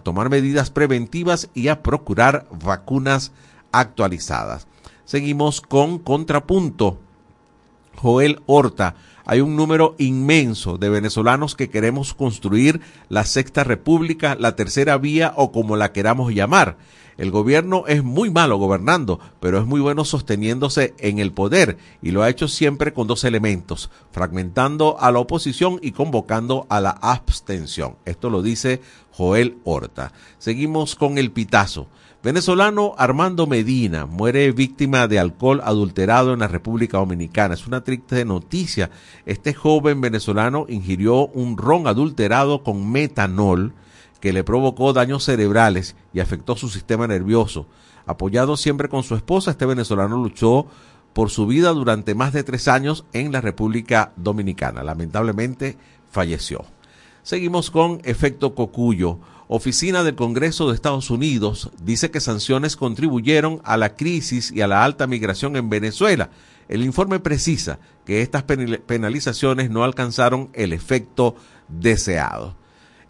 [0.00, 3.32] tomar medidas preventivas y a procurar vacunas
[3.72, 4.66] actualizadas.
[5.04, 6.98] Seguimos con contrapunto.
[7.96, 8.94] Joel Horta,
[9.24, 15.32] hay un número inmenso de venezolanos que queremos construir la sexta república, la tercera vía
[15.36, 16.76] o como la queramos llamar.
[17.20, 22.12] El gobierno es muy malo gobernando, pero es muy bueno sosteniéndose en el poder y
[22.12, 26.90] lo ha hecho siempre con dos elementos, fragmentando a la oposición y convocando a la
[26.90, 27.96] abstención.
[28.06, 28.80] Esto lo dice
[29.12, 30.12] Joel Horta.
[30.38, 31.88] Seguimos con el pitazo.
[32.22, 37.54] Venezolano Armando Medina muere víctima de alcohol adulterado en la República Dominicana.
[37.54, 38.90] Es una triste noticia.
[39.24, 43.72] Este joven venezolano ingirió un ron adulterado con metanol
[44.20, 47.66] que le provocó daños cerebrales y afectó su sistema nervioso.
[48.04, 50.66] Apoyado siempre con su esposa, este venezolano luchó
[51.14, 54.82] por su vida durante más de tres años en la República Dominicana.
[54.82, 55.78] Lamentablemente
[56.10, 56.66] falleció.
[57.22, 59.20] Seguimos con efecto cocuyo.
[59.52, 64.68] Oficina del Congreso de Estados Unidos dice que sanciones contribuyeron a la crisis y a
[64.68, 66.30] la alta migración en Venezuela.
[66.68, 71.34] El informe precisa que estas penalizaciones no alcanzaron el efecto
[71.66, 72.54] deseado.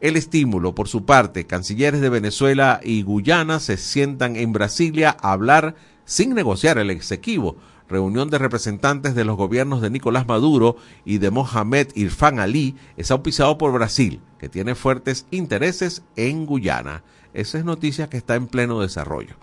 [0.00, 5.32] El estímulo, por su parte, cancilleres de Venezuela y Guyana se sientan en Brasilia a
[5.32, 5.74] hablar
[6.06, 7.58] sin negociar el exequivo
[7.90, 13.10] reunión de representantes de los gobiernos de Nicolás Maduro y de Mohamed Irfan Ali, es
[13.10, 17.02] auspiciado por Brasil, que tiene fuertes intereses en Guyana.
[17.34, 19.34] Esa es noticia que está en pleno desarrollo.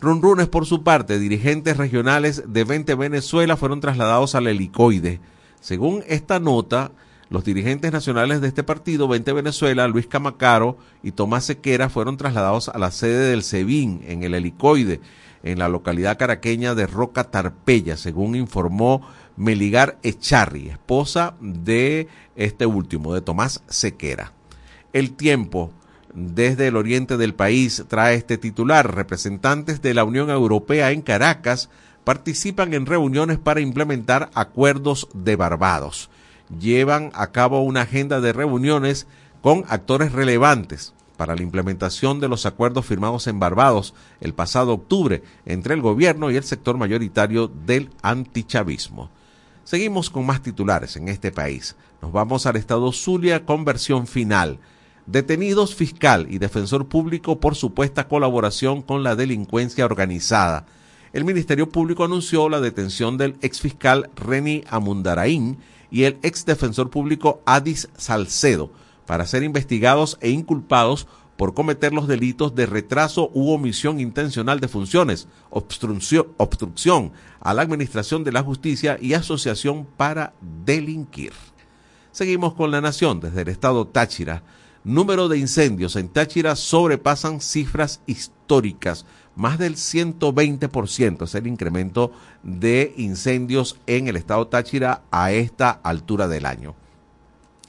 [0.00, 5.20] Runrunes, por su parte, dirigentes regionales de 20 Venezuela fueron trasladados al helicoide.
[5.60, 6.90] Según esta nota,
[7.30, 12.68] los dirigentes nacionales de este partido, 20 Venezuela, Luis Camacaro y Tomás Sequera, fueron trasladados
[12.68, 15.00] a la sede del SEBIN en el helicoide
[15.46, 23.14] en la localidad caraqueña de Roca Tarpeya, según informó Meligar Echarri, esposa de este último,
[23.14, 24.32] de Tomás Sequera.
[24.92, 25.70] El tiempo
[26.12, 28.92] desde el oriente del país trae este titular.
[28.92, 31.70] Representantes de la Unión Europea en Caracas
[32.02, 36.10] participan en reuniones para implementar acuerdos de Barbados.
[36.58, 39.06] Llevan a cabo una agenda de reuniones
[39.42, 45.22] con actores relevantes para la implementación de los acuerdos firmados en Barbados el pasado octubre
[45.44, 49.10] entre el gobierno y el sector mayoritario del antichavismo.
[49.64, 51.74] Seguimos con más titulares en este país.
[52.00, 54.60] Nos vamos al estado Zulia con versión final.
[55.06, 60.66] Detenidos fiscal y defensor público por supuesta colaboración con la delincuencia organizada.
[61.12, 65.58] El Ministerio Público anunció la detención del exfiscal Reni Amundaraín
[65.90, 68.70] y el exdefensor público Adis Salcedo,
[69.06, 71.06] para ser investigados e inculpados
[71.36, 78.24] por cometer los delitos de retraso u omisión intencional de funciones, obstrucción, a la administración
[78.24, 80.32] de la justicia y asociación para
[80.64, 81.32] delinquir.
[82.10, 84.42] Seguimos con la nación desde el estado Táchira.
[84.84, 89.04] Número de incendios en Táchira sobrepasan cifras históricas.
[89.34, 92.12] Más del 120% es el incremento
[92.42, 96.74] de incendios en el estado Táchira a esta altura del año.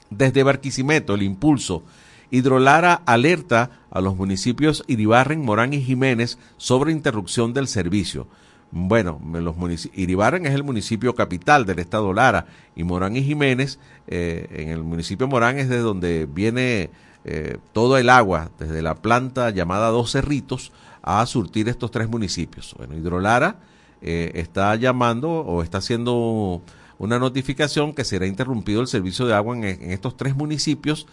[0.10, 1.84] Desde Barquisimeto, el impulso
[2.30, 8.28] Hidrolara alerta a los municipios Iribarren, Morán y Jiménez sobre interrupción del servicio.
[8.72, 9.56] Bueno, los
[9.94, 14.84] Iribarren es el municipio capital del estado Lara y Morán y Jiménez, eh, en el
[14.84, 16.90] municipio Morán es de donde viene
[17.24, 22.76] eh, todo el agua, desde la planta llamada Dos Cerritos, a surtir estos tres municipios.
[22.78, 23.56] Bueno, Hidrolara
[24.02, 26.62] eh, está llamando o está haciendo
[27.00, 31.08] una notificación que será interrumpido el servicio de agua en, estos tres municipios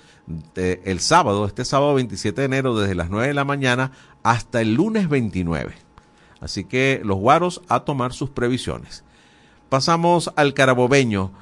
[0.56, 3.92] el sábado, este sábado 27 de enero, desde las 9 de la mañana
[4.22, 5.74] hasta el lunes 29.
[6.40, 9.04] Así que los guaros a tomar sus previsiones.
[9.68, 11.32] Pasamos al carabobeño.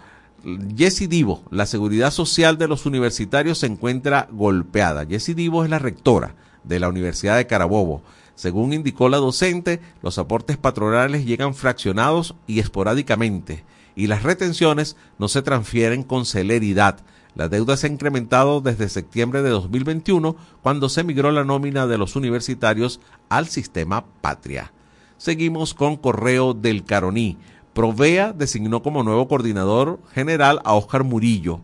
[0.77, 5.07] Jessy Divo, la seguridad social de los universitarios se encuentra golpeada.
[5.07, 8.03] Jessy Divo es la rectora de la Universidad de Carabobo.
[8.35, 13.65] Según indicó la docente, los aportes patronales llegan fraccionados y esporádicamente
[13.95, 17.01] y las retenciones no se transfieren con celeridad.
[17.35, 21.99] La deuda se ha incrementado desde septiembre de 2021, cuando se migró la nómina de
[21.99, 24.73] los universitarios al sistema Patria.
[25.17, 27.39] Seguimos con Correo del Caroní.
[27.73, 31.61] Provea designó como nuevo coordinador general a Óscar Murillo.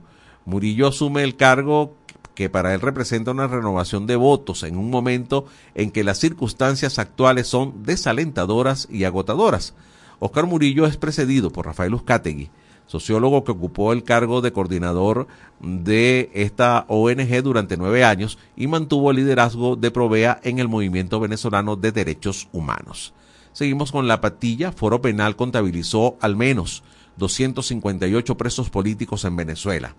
[0.46, 1.94] Murillo asume el cargo
[2.34, 7.00] que para él representa una renovación de votos en un momento en que las circunstancias
[7.00, 9.74] actuales son desalentadoras y agotadoras.
[10.20, 12.50] Oscar Murillo es precedido por Rafael Uzcategui,
[12.86, 15.28] sociólogo que ocupó el cargo de coordinador
[15.60, 21.20] de esta ONG durante nueve años y mantuvo el liderazgo de Provea en el movimiento
[21.20, 23.14] venezolano de derechos humanos.
[23.52, 24.72] Seguimos con la patilla.
[24.72, 26.82] Foro Penal contabilizó al menos
[27.16, 29.96] 258 presos políticos en Venezuela.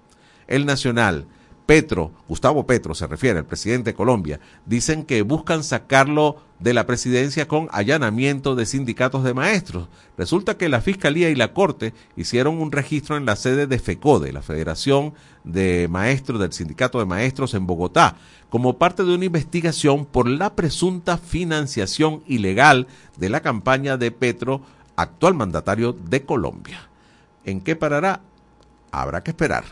[0.47, 1.27] El Nacional.
[1.65, 6.85] Petro, Gustavo Petro se refiere, el presidente de Colombia, dicen que buscan sacarlo de la
[6.85, 9.87] presidencia con allanamiento de sindicatos de maestros.
[10.17, 14.33] Resulta que la Fiscalía y la Corte hicieron un registro en la sede de FECODE,
[14.33, 15.13] la Federación
[15.45, 18.17] de Maestros del Sindicato de Maestros en Bogotá,
[18.49, 24.61] como parte de una investigación por la presunta financiación ilegal de la campaña de Petro,
[24.97, 26.89] actual mandatario de Colombia.
[27.45, 28.21] ¿En qué parará?
[28.91, 29.63] Habrá que esperar.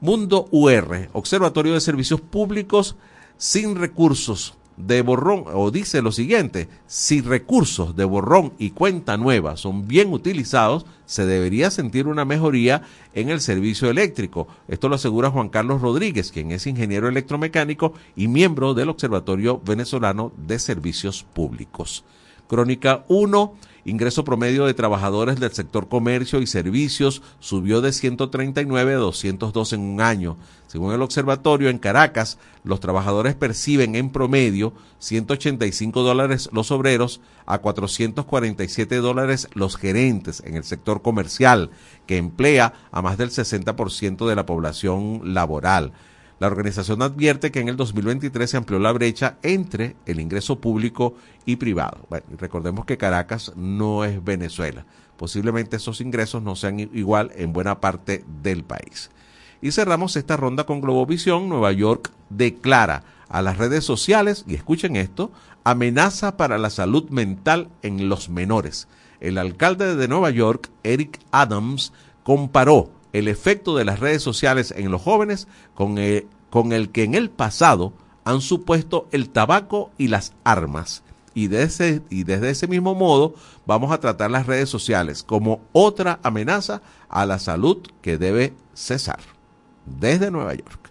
[0.00, 2.96] Mundo UR, Observatorio de Servicios Públicos
[3.38, 9.56] sin recursos de borrón, o dice lo siguiente, si recursos de borrón y cuenta nueva
[9.56, 12.82] son bien utilizados, se debería sentir una mejoría
[13.14, 14.48] en el servicio eléctrico.
[14.68, 20.32] Esto lo asegura Juan Carlos Rodríguez, quien es ingeniero electromecánico y miembro del Observatorio Venezolano
[20.36, 22.04] de Servicios Públicos.
[22.48, 23.54] Crónica 1
[23.86, 29.80] Ingreso promedio de trabajadores del sector comercio y servicios subió de 139 a 202 en
[29.80, 30.36] un año.
[30.76, 37.60] Según el observatorio, en Caracas, los trabajadores perciben en promedio 185 dólares los obreros a
[37.60, 41.70] 447 dólares los gerentes en el sector comercial,
[42.04, 45.94] que emplea a más del 60% de la población laboral.
[46.40, 51.14] La organización advierte que en el 2023 se amplió la brecha entre el ingreso público
[51.46, 52.06] y privado.
[52.36, 54.84] recordemos que Caracas no es Venezuela.
[55.16, 59.10] Posiblemente esos ingresos no sean igual en buena parte del país.
[59.66, 61.48] Y cerramos esta ronda con Globovisión.
[61.48, 65.32] Nueva York declara a las redes sociales, y escuchen esto,
[65.64, 68.86] amenaza para la salud mental en los menores.
[69.18, 71.92] El alcalde de Nueva York, Eric Adams,
[72.22, 77.02] comparó el efecto de las redes sociales en los jóvenes con el, con el que
[77.02, 77.92] en el pasado
[78.24, 81.02] han supuesto el tabaco y las armas.
[81.34, 83.34] Y, ese, y desde ese mismo modo
[83.66, 89.35] vamos a tratar las redes sociales como otra amenaza a la salud que debe cesar.
[89.86, 90.90] Desde Nueva York.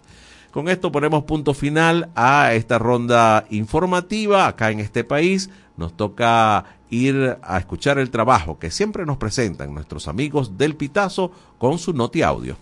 [0.50, 5.50] Con esto ponemos punto final a esta ronda informativa acá en este país.
[5.76, 11.30] Nos toca ir a escuchar el trabajo que siempre nos presentan nuestros amigos del Pitazo
[11.58, 12.56] con su Noti Audio.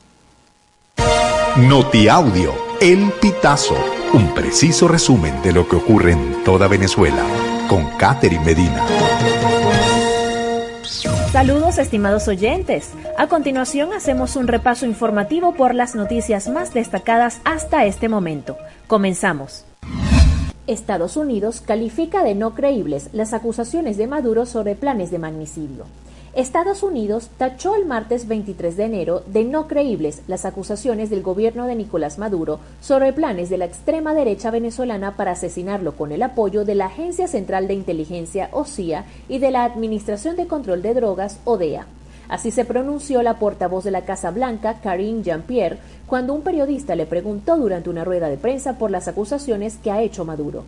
[1.56, 3.76] Noti Audio, El Pitazo,
[4.12, 7.24] un preciso resumen de lo que ocurre en toda Venezuela,
[7.68, 9.53] con Catherine Medina.
[11.34, 12.92] Saludos estimados oyentes.
[13.18, 18.56] A continuación hacemos un repaso informativo por las noticias más destacadas hasta este momento.
[18.86, 19.64] Comenzamos.
[20.68, 25.86] Estados Unidos califica de no creíbles las acusaciones de Maduro sobre planes de magnicidio.
[26.36, 31.66] Estados Unidos tachó el martes 23 de enero de no creíbles las acusaciones del gobierno
[31.66, 36.64] de Nicolás Maduro sobre planes de la extrema derecha venezolana para asesinarlo con el apoyo
[36.64, 41.38] de la Agencia Central de Inteligencia OCIA y de la Administración de Control de Drogas
[41.44, 41.86] ODEA.
[42.28, 47.06] Así se pronunció la portavoz de la Casa Blanca, Karine Jean-Pierre, cuando un periodista le
[47.06, 50.64] preguntó durante una rueda de prensa por las acusaciones que ha hecho Maduro.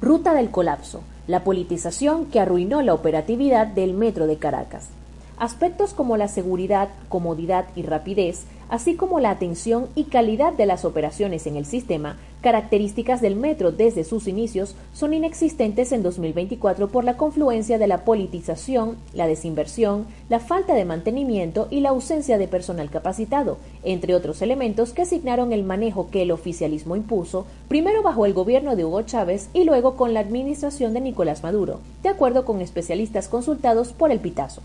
[0.00, 4.90] Ruta del colapso, la politización que arruinó la operatividad del metro de Caracas.
[5.38, 10.84] Aspectos como la seguridad, comodidad y rapidez, así como la atención y calidad de las
[10.84, 17.04] operaciones en el sistema, características del metro desde sus inicios, son inexistentes en 2024 por
[17.04, 22.48] la confluencia de la politización, la desinversión, la falta de mantenimiento y la ausencia de
[22.48, 28.26] personal capacitado, entre otros elementos que asignaron el manejo que el oficialismo impuso, primero bajo
[28.26, 32.44] el gobierno de Hugo Chávez y luego con la administración de Nicolás Maduro, de acuerdo
[32.44, 34.62] con especialistas consultados por el Pitazo.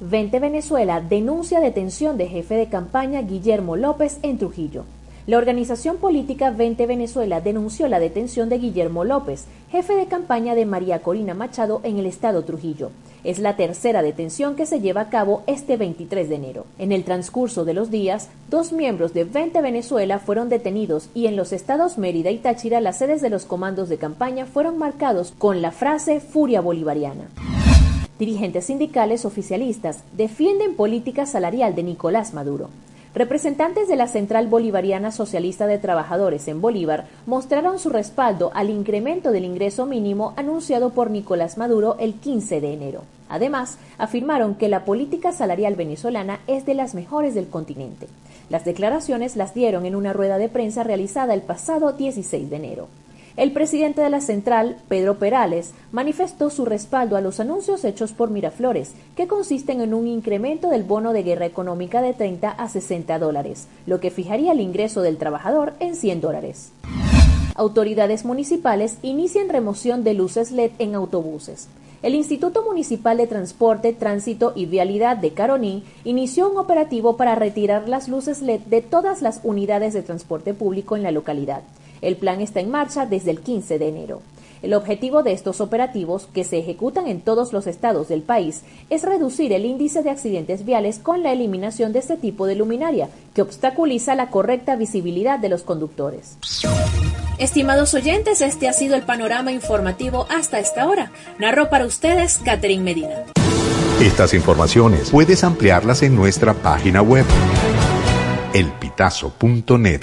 [0.00, 4.84] 20 Venezuela denuncia detención de jefe de campaña Guillermo López en Trujillo.
[5.26, 10.66] La organización política 20 Venezuela denunció la detención de Guillermo López, jefe de campaña de
[10.66, 12.90] María Corina Machado en el estado Trujillo.
[13.24, 16.66] Es la tercera detención que se lleva a cabo este 23 de enero.
[16.78, 21.36] En el transcurso de los días, dos miembros de 20 Venezuela fueron detenidos y en
[21.36, 25.62] los estados Mérida y Táchira las sedes de los comandos de campaña fueron marcados con
[25.62, 27.30] la frase Furia Bolivariana.
[28.18, 32.70] Dirigentes sindicales oficialistas defienden política salarial de Nicolás Maduro.
[33.14, 39.32] Representantes de la Central Bolivariana Socialista de Trabajadores en Bolívar mostraron su respaldo al incremento
[39.32, 43.02] del ingreso mínimo anunciado por Nicolás Maduro el 15 de enero.
[43.28, 48.06] Además, afirmaron que la política salarial venezolana es de las mejores del continente.
[48.48, 52.88] Las declaraciones las dieron en una rueda de prensa realizada el pasado 16 de enero.
[53.36, 58.30] El presidente de la central, Pedro Perales, manifestó su respaldo a los anuncios hechos por
[58.30, 63.18] Miraflores, que consisten en un incremento del bono de guerra económica de 30 a 60
[63.18, 66.72] dólares, lo que fijaría el ingreso del trabajador en 100 dólares.
[67.54, 71.68] Autoridades municipales inician remoción de luces LED en autobuses.
[72.02, 77.86] el Instituto Municipal de Transporte, Tránsito y Vialidad de Caroní inició un operativo para retirar
[77.86, 81.62] las luces LED de todas las unidades de transporte público en la localidad.
[82.06, 84.22] El plan está en marcha desde el 15 de enero.
[84.62, 89.02] El objetivo de estos operativos, que se ejecutan en todos los estados del país, es
[89.02, 93.42] reducir el índice de accidentes viales con la eliminación de este tipo de luminaria, que
[93.42, 96.38] obstaculiza la correcta visibilidad de los conductores.
[97.38, 101.10] Estimados oyentes, este ha sido el panorama informativo hasta esta hora.
[101.40, 103.24] Narró para ustedes Catherine Medina.
[104.00, 107.26] Estas informaciones puedes ampliarlas en nuestra página web
[108.54, 110.02] elpitazo.net.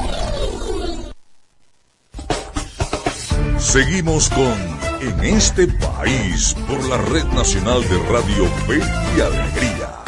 [3.61, 4.57] Seguimos con
[5.01, 8.79] En este país por la Red Nacional de Radio Fe
[9.15, 10.01] y Alegría.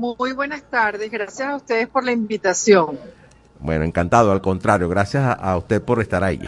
[0.00, 1.10] Muy buenas tardes.
[1.10, 2.98] Gracias a ustedes por la invitación.
[3.58, 6.40] Bueno, encantado, al contrario, gracias a, usted por estar ahí.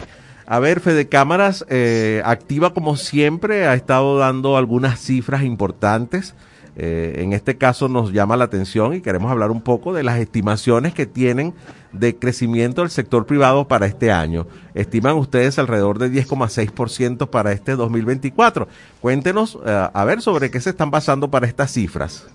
[0.47, 6.33] A ver, Fede Cámaras, eh, activa como siempre, ha estado dando algunas cifras importantes.
[6.75, 10.17] Eh, en este caso nos llama la atención y queremos hablar un poco de las
[10.17, 11.53] estimaciones que tienen
[11.91, 14.47] de crecimiento del sector privado para este año.
[14.73, 18.67] Estiman ustedes alrededor de 10,6% para este 2024.
[18.99, 22.25] Cuéntenos, eh, a ver, sobre qué se están basando para estas cifras.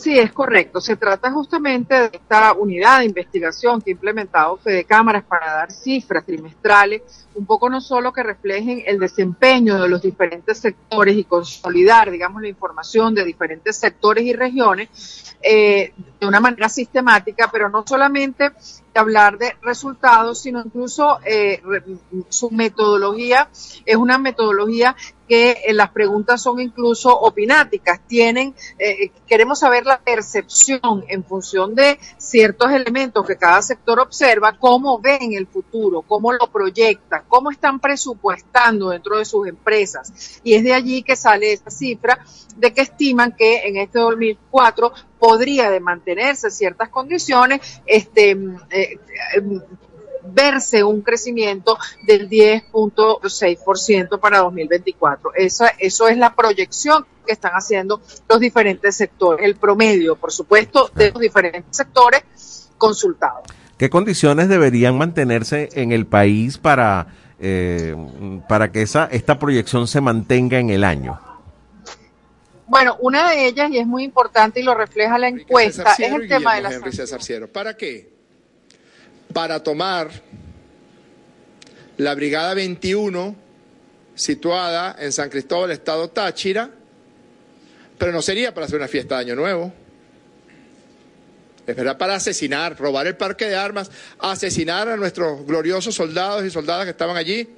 [0.00, 0.80] Sí, es correcto.
[0.80, 5.70] Se trata justamente de esta unidad de investigación que ha implementado Fede Cámaras para dar
[5.70, 7.02] cifras trimestrales,
[7.34, 12.40] un poco no solo que reflejen el desempeño de los diferentes sectores y consolidar, digamos,
[12.40, 18.52] la información de diferentes sectores y regiones eh, de una manera sistemática, pero no solamente
[18.94, 21.62] hablar de resultados, sino incluso eh,
[22.28, 23.48] su metodología
[23.86, 24.96] es una metodología
[25.28, 31.76] que eh, las preguntas son incluso opináticas, tienen, eh, queremos saber la percepción en función
[31.76, 37.52] de ciertos elementos que cada sector observa, cómo ven el futuro, cómo lo proyectan, cómo
[37.52, 40.40] están presupuestando dentro de sus empresas.
[40.42, 42.18] Y es de allí que sale esa cifra
[42.56, 48.36] de que estiman que en este 2004 podría de mantenerse ciertas condiciones, este,
[48.70, 48.98] eh,
[50.24, 55.32] verse un crecimiento del 10.6% para 2024.
[55.34, 60.90] Esa, eso es la proyección que están haciendo los diferentes sectores, el promedio, por supuesto,
[60.94, 62.22] de los diferentes sectores
[62.78, 63.42] consultados.
[63.76, 67.06] ¿Qué condiciones deberían mantenerse en el país para,
[67.38, 67.96] eh,
[68.48, 71.18] para que esa, esta proyección se mantenga en el año?
[72.70, 76.28] Bueno, una de ellas, y es muy importante y lo refleja la encuesta, es el
[76.28, 78.08] tema de la ¿Para qué?
[79.32, 80.08] para tomar
[81.96, 83.34] la Brigada 21,
[84.14, 86.70] situada en San Cristóbal, Estado Táchira,
[87.98, 89.72] pero no sería para hacer una fiesta de Año Nuevo.
[91.66, 96.50] Es verdad, para asesinar, robar el parque de armas, asesinar a nuestros gloriosos soldados y
[96.50, 97.48] soldadas que estaban allí,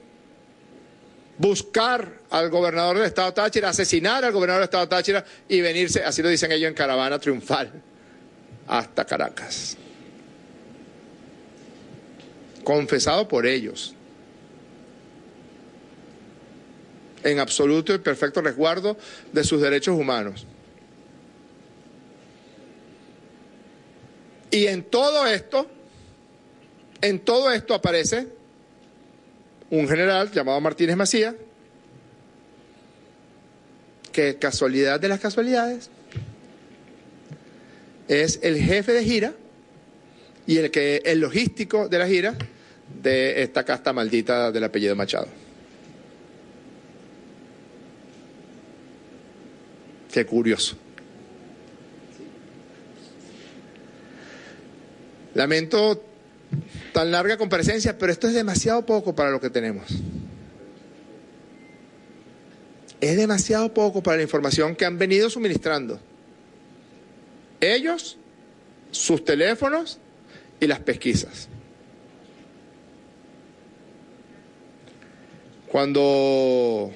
[1.43, 6.23] buscar al gobernador del Estado Táchira, asesinar al gobernador del Estado Táchira y venirse, así
[6.23, 7.73] lo dicen ellos, en caravana triunfal
[8.69, 9.77] hasta Caracas
[12.63, 13.95] confesado por ellos,
[17.25, 18.97] en absoluto y perfecto resguardo
[19.33, 20.47] de sus derechos humanos.
[24.51, 25.67] Y en todo esto,
[27.01, 28.29] en todo esto aparece
[29.73, 31.35] un general llamado Martínez Macía,
[34.13, 35.89] que casualidad de las casualidades,
[38.07, 39.33] es el jefe de gira
[40.47, 42.37] y el que el logístico de la gira
[43.03, 45.29] de esta casta maldita del apellido Machado.
[50.13, 50.77] Qué curioso.
[55.33, 56.12] Lamento
[56.93, 59.87] tan larga comparecencia, pero esto es demasiado poco para lo que tenemos.
[63.01, 65.99] Es demasiado poco para la información que han venido suministrando.
[67.61, 68.17] Ellos,
[68.91, 69.99] sus teléfonos
[70.61, 71.49] y las pesquisas.
[75.67, 76.93] Cuando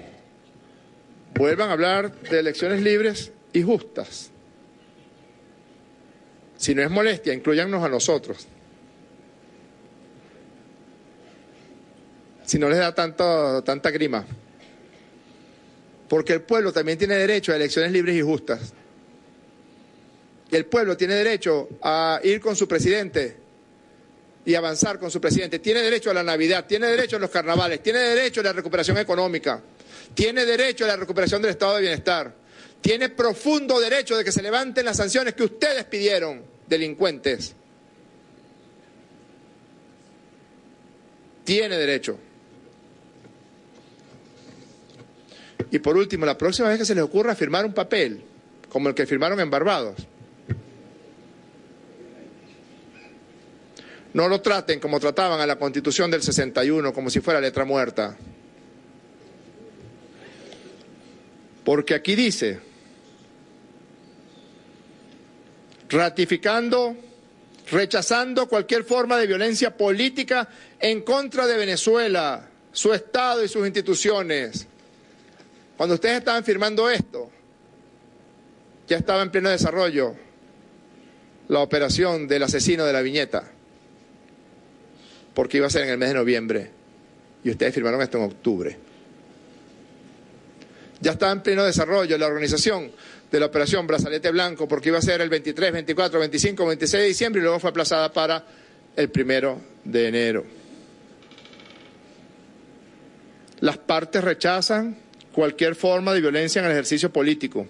[1.34, 4.30] vuelvan a hablar de elecciones libres y justas,
[6.56, 8.46] si no es molestia, incluyannos a nosotros.
[12.46, 14.24] Si no les da tanto, tanta grima.
[16.08, 18.72] Porque el pueblo también tiene derecho a elecciones libres y justas.
[20.50, 23.36] El pueblo tiene derecho a ir con su presidente
[24.44, 25.58] y avanzar con su presidente.
[25.58, 28.96] Tiene derecho a la Navidad, tiene derecho a los carnavales, tiene derecho a la recuperación
[28.98, 29.60] económica,
[30.14, 32.32] tiene derecho a la recuperación del estado de bienestar,
[32.80, 37.56] tiene profundo derecho de que se levanten las sanciones que ustedes pidieron, delincuentes.
[41.44, 42.18] Tiene derecho.
[45.70, 48.22] Y por último, la próxima vez que se les ocurra firmar un papel,
[48.68, 50.06] como el que firmaron en Barbados,
[54.16, 58.16] No lo traten como trataban a la Constitución del 61, como si fuera letra muerta.
[61.62, 62.58] Porque aquí dice,
[65.90, 66.96] ratificando,
[67.70, 70.48] rechazando cualquier forma de violencia política
[70.80, 74.66] en contra de Venezuela, su Estado y sus instituciones.
[75.76, 77.30] Cuando ustedes estaban firmando esto,
[78.88, 80.14] ya estaba en pleno desarrollo
[81.48, 83.52] la operación del asesino de la viñeta
[85.36, 86.70] porque iba a ser en el mes de noviembre
[87.44, 88.78] y ustedes firmaron esto en octubre.
[90.98, 92.90] Ya estaba en pleno desarrollo la organización
[93.30, 97.06] de la operación Brazalete Blanco, porque iba a ser el 23, 24, 25, 26 de
[97.06, 98.46] diciembre y luego fue aplazada para
[98.96, 100.44] el primero de enero.
[103.60, 104.96] Las partes rechazan
[105.36, 107.68] cualquier forma de violencia en el ejercicio político,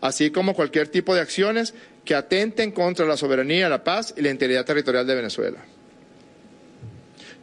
[0.00, 1.72] así como cualquier tipo de acciones
[2.04, 5.64] que atenten contra la soberanía, la paz y la integridad territorial de Venezuela.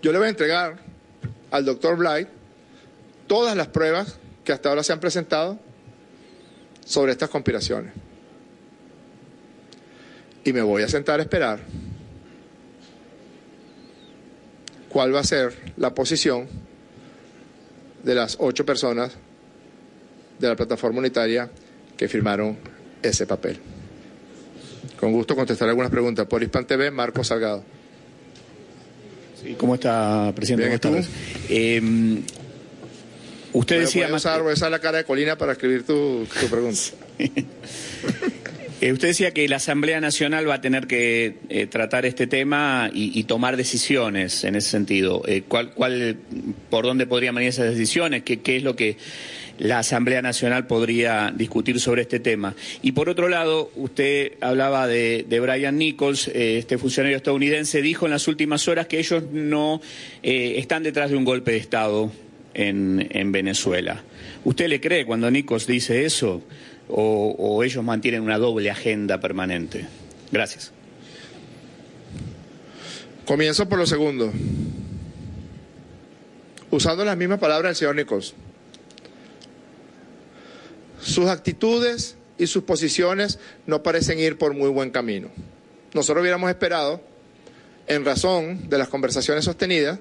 [0.02, 0.78] Yo le voy a entregar
[1.52, 2.28] al doctor Blight
[3.28, 5.58] todas las pruebas que hasta ahora se han presentado
[6.86, 7.94] sobre estas conspiraciones.
[10.44, 11.62] Y me voy a sentar a esperar
[14.90, 16.50] cuál va a ser la posición
[18.04, 19.16] de las ocho personas
[20.42, 21.50] de la plataforma unitaria
[21.96, 22.58] que firmaron
[23.02, 23.58] ese papel.
[25.00, 26.26] Con gusto contestaré algunas preguntas.
[26.28, 27.64] Por Hispan TV, Marco Salgado.
[29.42, 30.68] Sí, ¿Cómo está, presidente?
[30.68, 31.08] Bien, tardes.
[31.50, 31.82] Eh,
[33.54, 34.08] usted decía...
[34.10, 36.80] más- usar, usar la cara de Colina para escribir tu, tu pregunta.
[38.84, 42.90] Eh, usted decía que la Asamblea Nacional va a tener que eh, tratar este tema
[42.92, 45.22] y, y tomar decisiones en ese sentido.
[45.48, 46.18] ¿cuál, cuál,
[46.72, 48.24] ¿Por dónde podrían venir esas decisiones?
[48.24, 48.98] ¿Qué, ¿Qué es lo que
[49.62, 52.56] la Asamblea Nacional podría discutir sobre este tema?
[52.82, 58.12] Y por otro lado, usted hablaba de, Brian Nichols, eh, este funcionario estadounidense, dijo en
[58.12, 59.82] las últimas horas que ellos no
[60.24, 62.12] eh, están detrás de un golpe de Estado
[62.54, 64.04] en, en Venezuela.
[64.44, 66.42] ¿Usted le cree cuando Nichols dice eso?
[66.92, 69.86] o, o ellos mantienen una doble agenda permanente?
[70.32, 70.72] Gracias.
[73.26, 74.32] Comienzo por lo segundo.
[76.70, 78.34] Usando las mismas palabras del señor Nichols.
[81.02, 85.30] Sus actitudes y sus posiciones no parecen ir por muy buen camino.
[85.94, 87.02] Nosotros hubiéramos esperado,
[87.88, 90.00] en razón de las conversaciones sostenidas,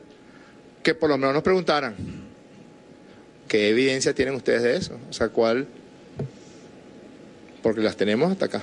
[0.82, 1.94] que por lo menos nos preguntaran,
[3.48, 4.98] ¿qué evidencia tienen ustedes de eso?
[5.08, 5.66] O sea, ¿cuál?
[7.62, 8.62] Porque las tenemos hasta acá.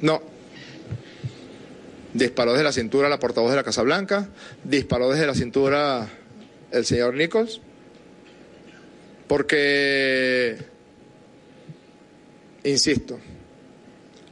[0.00, 0.22] No,
[2.14, 4.28] disparó desde la cintura la portavoz de la Casa Blanca,
[4.64, 6.08] disparó desde la cintura
[6.70, 7.60] el señor Nichols,
[9.28, 10.56] porque,
[12.64, 13.20] insisto,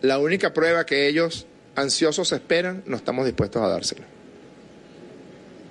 [0.00, 4.06] la única prueba que ellos ansiosos esperan, no estamos dispuestos a dársela.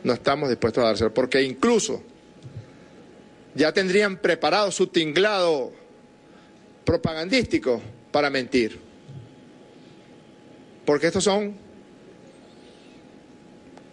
[0.03, 2.03] No estamos dispuestos a dársela, porque incluso
[3.55, 5.73] ya tendrían preparado su tinglado
[6.85, 8.79] propagandístico para mentir.
[10.85, 11.55] Porque estos son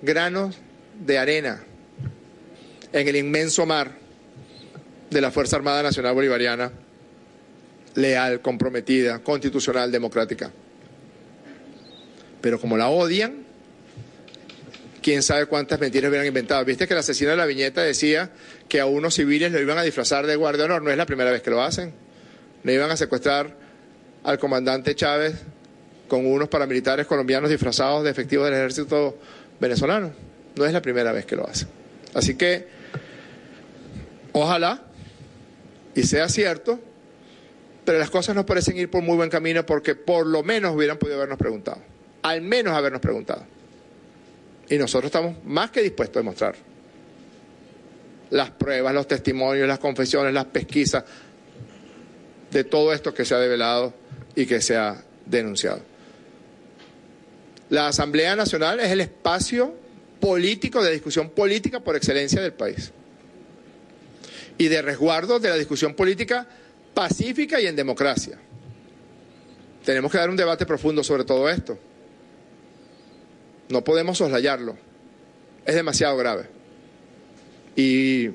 [0.02, 0.58] granos
[1.00, 1.64] de arena
[2.92, 4.01] en el inmenso mar
[5.12, 6.72] de la Fuerza Armada Nacional Bolivariana,
[7.94, 10.50] leal, comprometida, constitucional, democrática.
[12.40, 13.44] Pero como la odian,
[15.02, 16.64] quién sabe cuántas mentiras hubieran inventado.
[16.64, 18.30] Viste que el asesino de la viñeta decía
[18.68, 20.82] que a unos civiles lo iban a disfrazar de guardia honor.
[20.82, 21.92] No es la primera vez que lo hacen.
[22.64, 23.54] Le iban a secuestrar
[24.24, 25.34] al comandante Chávez
[26.08, 29.18] con unos paramilitares colombianos disfrazados de efectivos del ejército
[29.60, 30.12] venezolano.
[30.56, 31.68] No es la primera vez que lo hacen.
[32.14, 32.66] Así que,
[34.32, 34.82] ojalá
[35.94, 36.78] y sea cierto,
[37.84, 40.98] pero las cosas no parecen ir por muy buen camino porque por lo menos hubieran
[40.98, 41.82] podido habernos preguntado.
[42.22, 43.44] Al menos habernos preguntado.
[44.68, 46.54] Y nosotros estamos más que dispuestos a demostrar
[48.30, 51.04] las pruebas, los testimonios, las confesiones, las pesquisas
[52.50, 53.92] de todo esto que se ha develado
[54.34, 55.80] y que se ha denunciado.
[57.68, 59.74] La Asamblea Nacional es el espacio
[60.20, 62.92] político de discusión política por excelencia del país
[64.58, 66.46] y de resguardo de la discusión política
[66.94, 68.38] pacífica y en democracia.
[69.84, 71.78] Tenemos que dar un debate profundo sobre todo esto.
[73.68, 74.76] No podemos soslayarlo.
[75.64, 76.44] Es demasiado grave.
[77.74, 78.28] Y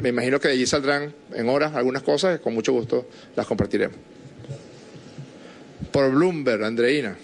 [0.00, 3.96] me imagino que de allí saldrán en horas algunas cosas con mucho gusto las compartiremos.
[5.90, 7.16] Por Bloomberg, Andreina.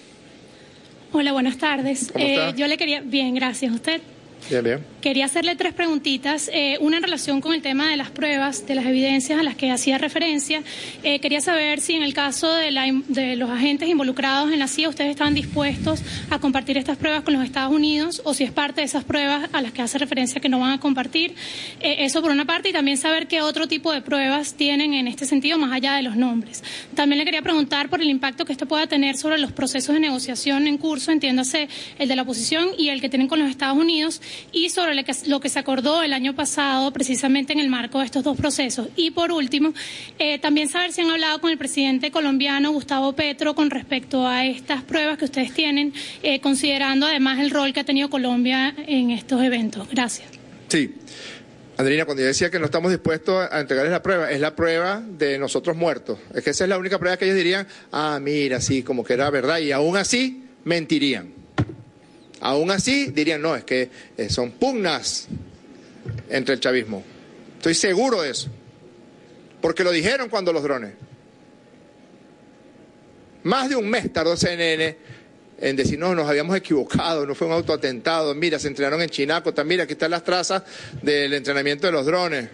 [1.12, 2.11] Hola, buenas tardes.
[2.12, 2.51] ¿Cómo Eh, está?
[2.57, 3.73] yo le quería, bien, gracias.
[3.73, 4.01] ¿Usted?
[5.00, 6.50] Quería hacerle tres preguntitas.
[6.52, 9.54] Eh, una en relación con el tema de las pruebas, de las evidencias a las
[9.54, 10.62] que hacía referencia.
[11.02, 12.85] Eh, quería saber si en el caso de, la
[13.37, 17.44] los agentes involucrados en la CIA ustedes estaban dispuestos a compartir estas pruebas con los
[17.44, 20.48] Estados Unidos o si es parte de esas pruebas a las que hace referencia que
[20.48, 21.35] no van a compartir.
[21.80, 25.09] Eh, eso por una parte y también saber qué otro tipo de pruebas tienen en
[25.09, 26.62] este sentido más allá de los nombres.
[26.94, 30.00] También le quería preguntar por el impacto que esto pueda tener sobre los procesos de
[30.00, 33.76] negociación en curso, entiéndase el de la oposición y el que tienen con los Estados
[33.76, 34.20] Unidos
[34.53, 38.25] y sobre lo que, se acordó el año pasado precisamente en el marco de estos
[38.25, 38.88] dos procesos.
[38.97, 39.73] Y por último,
[40.18, 44.44] eh, también saber si han hablado con el presidente colombiano Gustavo Petro con respecto a
[44.44, 45.92] estas pruebas que ustedes tienen,
[46.23, 49.88] eh, considerando además el rol que ha tenido Colombia en estos eventos.
[49.90, 50.29] Gracias.
[50.68, 50.92] Sí.
[51.77, 55.03] Andrina, cuando yo decía que no estamos dispuestos a entregarles la prueba, es la prueba
[55.05, 56.20] de nosotros muertos.
[56.33, 59.14] Es que esa es la única prueba que ellos dirían, ah, mira, sí, como que
[59.14, 61.43] era verdad, y aún así mentirían.
[62.40, 65.29] Aún así dirían, no, es que eh, son pugnas
[66.29, 67.03] entre el chavismo.
[67.57, 68.51] Estoy seguro de eso.
[69.61, 70.92] Porque lo dijeron cuando los drones.
[73.44, 74.97] Más de un mes tardó CNN
[75.59, 79.64] en decir, no, nos habíamos equivocado, no fue un autoatentado, mira, se entrenaron en Chinacota,
[79.64, 80.62] mira, aquí están las trazas
[81.01, 82.49] del entrenamiento de los drones.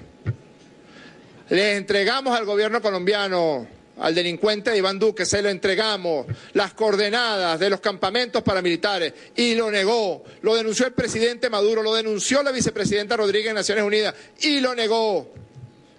[1.48, 3.66] Les entregamos al gobierno colombiano,
[4.00, 9.70] al delincuente Iván Duque, se lo entregamos, las coordenadas de los campamentos paramilitares, y lo
[9.70, 14.60] negó, lo denunció el presidente Maduro, lo denunció la vicepresidenta Rodríguez en Naciones Unidas, y
[14.60, 15.30] lo negó.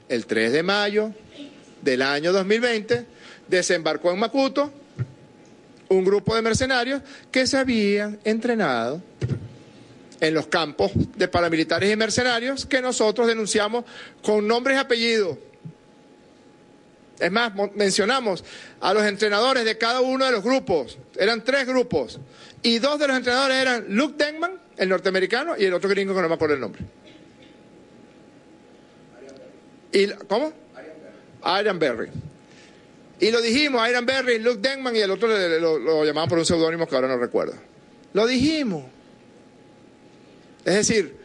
[0.10, 1.14] El 3 de mayo
[1.82, 3.06] del año 2020
[3.48, 4.72] desembarcó en Macuto
[5.90, 9.02] un grupo de mercenarios que se habían entrenado
[10.20, 13.86] en los campos de paramilitares y mercenarios que nosotros denunciamos
[14.22, 15.38] con nombres y apellidos.
[17.21, 18.43] Es más, mencionamos
[18.79, 20.97] a los entrenadores de cada uno de los grupos.
[21.15, 22.19] Eran tres grupos.
[22.63, 26.21] Y dos de los entrenadores eran Luke Denman, el norteamericano, y el otro gringo que
[26.21, 26.81] no me acuerdo el nombre.
[29.93, 30.51] Y, ¿Cómo?
[31.60, 32.10] Iron Berry.
[33.19, 36.45] Y lo dijimos, Iron Berry, Luke Denman y el otro lo, lo llamaban por un
[36.45, 37.53] seudónimo que ahora no recuerdo.
[38.13, 38.86] Lo dijimos.
[40.65, 41.15] Es decir,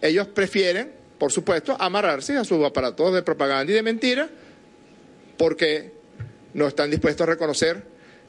[0.00, 4.28] ellos prefieren, por supuesto, amarrarse a sus aparatos de propaganda y de mentira
[5.42, 5.90] porque
[6.54, 7.82] no están dispuestos a reconocer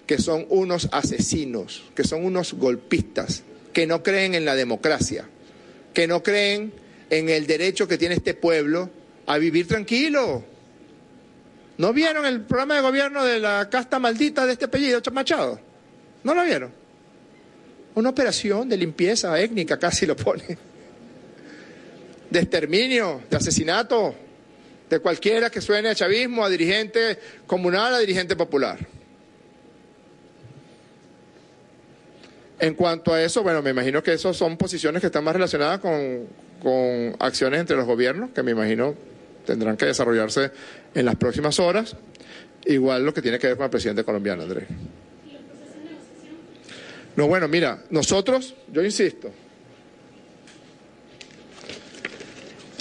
[0.07, 5.29] que son unos asesinos, que son unos golpistas, que no creen en la democracia,
[5.93, 6.73] que no creen
[7.11, 8.89] en el derecho que tiene este pueblo
[9.27, 10.43] a vivir tranquilo.
[11.77, 15.59] ¿No vieron el programa de gobierno de la casta maldita de este apellido, Machado?
[16.23, 16.71] ¿No lo vieron?
[17.93, 20.57] Una operación de limpieza étnica, casi lo pone.
[22.31, 24.15] De exterminio, de asesinato,
[24.89, 28.79] de cualquiera que suene a chavismo, a dirigente comunal, a dirigente popular.
[32.59, 35.79] En cuanto a eso, bueno, me imagino que esas son posiciones que están más relacionadas
[35.79, 36.27] con,
[36.61, 38.95] con acciones entre los gobiernos, que me imagino
[39.45, 40.51] tendrán que desarrollarse
[40.95, 41.97] en las próximas horas,
[42.65, 44.67] igual lo que tiene que ver con el presidente colombiano, Andrés.
[47.15, 49.31] No, bueno, mira, nosotros, yo insisto,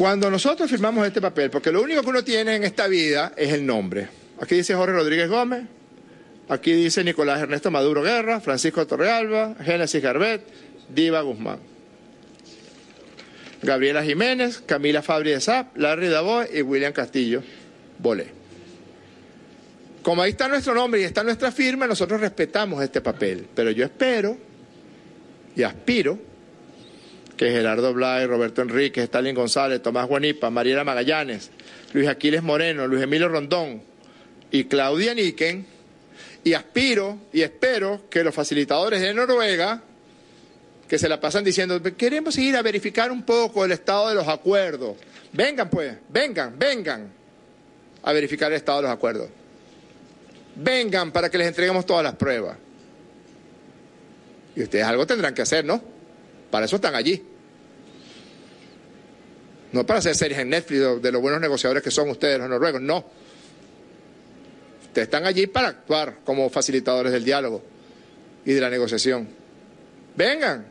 [0.03, 3.53] cuando nosotros firmamos este papel, porque lo único que uno tiene en esta vida es
[3.53, 4.09] el nombre.
[4.41, 5.63] Aquí dice Jorge Rodríguez Gómez,
[6.49, 10.43] aquí dice Nicolás Ernesto Maduro Guerra, Francisco Torrealba, Génesis Garbet,
[10.89, 11.61] Diva Guzmán.
[13.63, 17.41] Gabriela Jiménez, Camila Fabri de Zap, Larry Davoe y William Castillo
[18.01, 18.27] Bolé.
[20.03, 23.47] Como ahí está nuestro nombre y está nuestra firma, nosotros respetamos este papel.
[23.55, 24.37] Pero yo espero
[25.55, 26.32] y aspiro
[27.43, 31.51] que Gerardo Blay, Roberto Enríquez, Stalin González, Tomás Guanipa, Mariela Magallanes,
[31.93, 33.83] Luis Aquiles Moreno, Luis Emilio Rondón
[34.53, 35.67] y Claudia Niquen,
[36.45, 39.83] y aspiro y espero que los facilitadores de Noruega
[40.87, 44.29] que se la pasan diciendo, queremos ir a verificar un poco el estado de los
[44.29, 44.97] acuerdos.
[45.33, 47.11] Vengan pues, vengan, vengan
[48.05, 49.29] a verificar el estado de los acuerdos.
[50.55, 52.57] Vengan para que les entreguemos todas las pruebas.
[54.55, 55.83] Y ustedes algo tendrán que hacer, ¿no?
[56.53, 57.32] Para eso están allí.
[59.73, 62.81] No para hacer series en Netflix de los buenos negociadores que son ustedes, los noruegos,
[62.81, 63.05] no.
[64.87, 67.63] Ustedes están allí para actuar como facilitadores del diálogo
[68.45, 69.29] y de la negociación.
[70.15, 70.67] Vengan,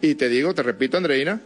[0.00, 1.40] y te digo, te repito, Andreina,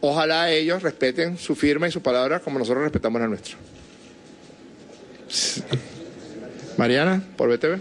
[0.00, 3.56] ojalá ellos respeten su firma y su palabra como nosotros respetamos la nuestra.
[6.78, 7.78] Mariana, por BTV.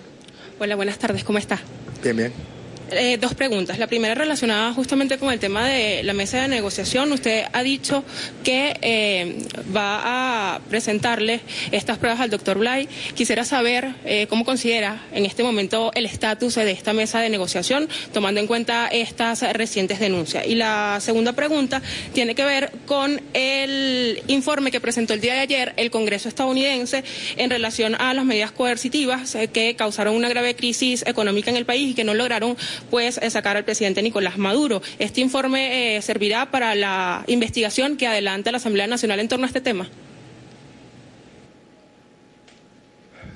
[0.60, 1.58] Hola, buenas tardes, ¿cómo está?
[2.04, 2.59] Bien, bien.
[2.92, 3.78] Eh, dos preguntas.
[3.78, 7.12] La primera relacionada justamente con el tema de la mesa de negociación.
[7.12, 8.04] Usted ha dicho
[8.44, 9.38] que eh,
[9.76, 12.88] va a presentarle estas pruebas al doctor Blay.
[13.16, 17.88] Quisiera saber eh, cómo considera en este momento el estatus de esta mesa de negociación,
[18.12, 20.48] tomando en cuenta estas recientes denuncias.
[20.48, 21.82] Y la segunda pregunta
[22.14, 27.04] tiene que ver con el informe que presentó el día de ayer el Congreso estadounidense
[27.38, 31.92] en relación a las medidas coercitivas que causaron una grave crisis económica en el país
[31.92, 32.58] y que no lograron
[32.90, 34.82] pues eh, sacar al presidente Nicolás Maduro.
[35.00, 39.48] ¿Este informe eh, servirá para la investigación que adelanta la Asamblea Nacional en torno a
[39.48, 39.90] este tema?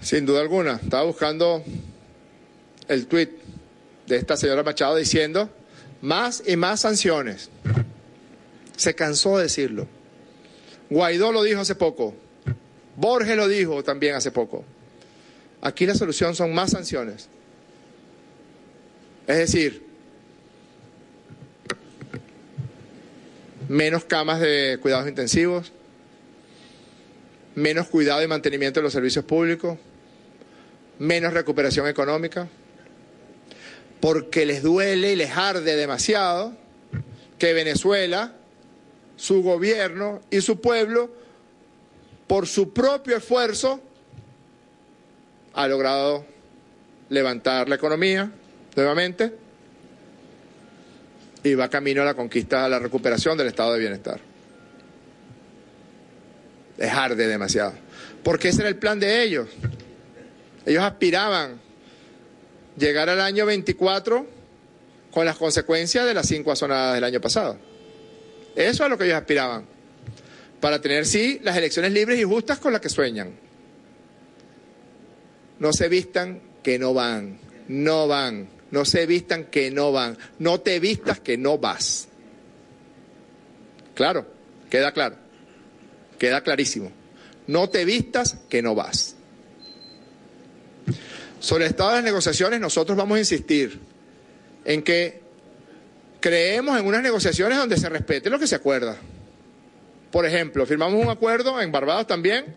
[0.02, 0.80] Sin duda alguna.
[0.84, 1.64] Estaba buscando
[2.88, 3.30] el tuit
[4.08, 5.50] de esta señora Machado diciendo
[6.02, 7.50] más y más sanciones.
[8.76, 9.88] Se cansó de decirlo.
[10.90, 12.14] Guaidó lo dijo hace poco.
[12.98, 14.66] Borges lo dijo también hace poco.
[15.62, 17.30] Aquí la solución son más sanciones.
[19.26, 19.82] Es decir,
[23.70, 25.72] menos camas de cuidados intensivos,
[27.56, 29.78] menos cuidado y mantenimiento de los servicios públicos,
[31.00, 32.50] menos recuperación económica,
[34.02, 36.54] porque les duele y les arde demasiado
[37.40, 38.34] que Venezuela,
[39.16, 41.10] su gobierno y su pueblo,
[42.28, 43.80] por su propio esfuerzo,
[45.54, 46.26] ha logrado
[47.10, 48.32] levantar la economía
[48.76, 49.34] nuevamente
[51.44, 54.20] y va camino a la conquista, a la recuperación del estado de bienestar.
[56.78, 57.74] Es arde demasiado.
[58.24, 59.50] Porque ese era el plan de ellos.
[60.66, 61.60] Ellos aspiraban
[62.78, 64.26] llegar al año 24
[65.12, 67.58] con las consecuencias de las cinco azonadas del año pasado.
[68.56, 69.66] Eso es lo que ellos aspiraban.
[70.62, 73.34] Para tener, sí, las elecciones libres y justas con las que sueñan.
[75.60, 77.38] No se vistan que no van.
[77.68, 78.48] No van.
[78.74, 80.18] No se vistan que no van.
[80.40, 82.08] No te vistas que no vas.
[83.94, 84.26] Claro,
[84.68, 85.16] queda claro.
[86.18, 86.92] Queda clarísimo.
[87.46, 89.16] No te vistas que no vas.
[91.40, 93.80] Sobre el estado de las negociaciones, nosotros vamos a insistir
[94.66, 95.22] en que
[96.20, 98.98] creemos en unas negociaciones donde se respete lo que se acuerda.
[100.12, 102.56] Por ejemplo, firmamos un acuerdo en Barbados también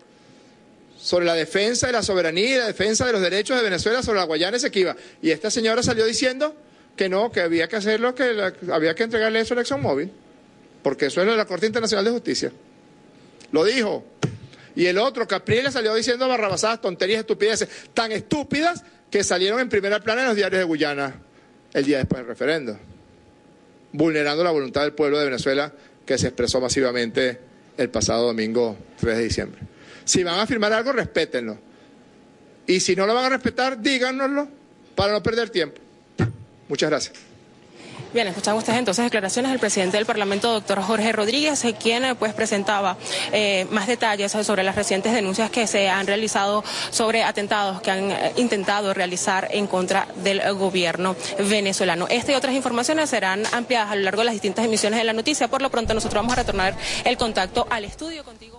[0.97, 4.19] sobre la defensa de la soberanía y la defensa de los derechos de Venezuela sobre
[4.19, 4.95] la Guayana Esequiba.
[5.21, 6.55] Y esta señora salió diciendo
[6.95, 10.11] que no, que había que hacerlo, que había que entregarle eso a la Móvil,
[10.81, 12.51] porque eso es de la Corte Internacional de Justicia.
[13.51, 14.03] Lo dijo.
[14.75, 19.99] Y el otro, Capriles, salió diciendo barrabasadas, tonterías, estupideces, tan estúpidas que salieron en primera
[19.99, 21.15] plana en los diarios de Guyana
[21.73, 22.77] el día después del referendo,
[23.91, 25.73] vulnerando la voluntad del pueblo de Venezuela
[26.05, 27.39] que se expresó masivamente
[27.77, 29.61] el pasado domingo 3 de diciembre.
[30.07, 31.57] Si van a firmar algo, respétenlo.
[32.65, 34.47] Y si no lo van a respetar, díganoslo
[34.95, 35.81] para no perder tiempo.
[36.69, 37.15] Muchas gracias.
[38.13, 42.95] Bien, escuchan ustedes entonces declaraciones del presidente del Parlamento, doctor Jorge Rodríguez, quien pues presentaba
[43.33, 48.11] eh, más detalles sobre las recientes denuncias que se han realizado sobre atentados que han
[48.11, 51.17] eh, intentado realizar en contra del gobierno
[51.49, 52.07] venezolano.
[52.09, 55.13] Esta y otras informaciones serán ampliadas a lo largo de las distintas emisiones de la
[55.13, 55.49] noticia.
[55.49, 58.56] Por lo pronto nosotros vamos a retornar el contacto al estudio contigo.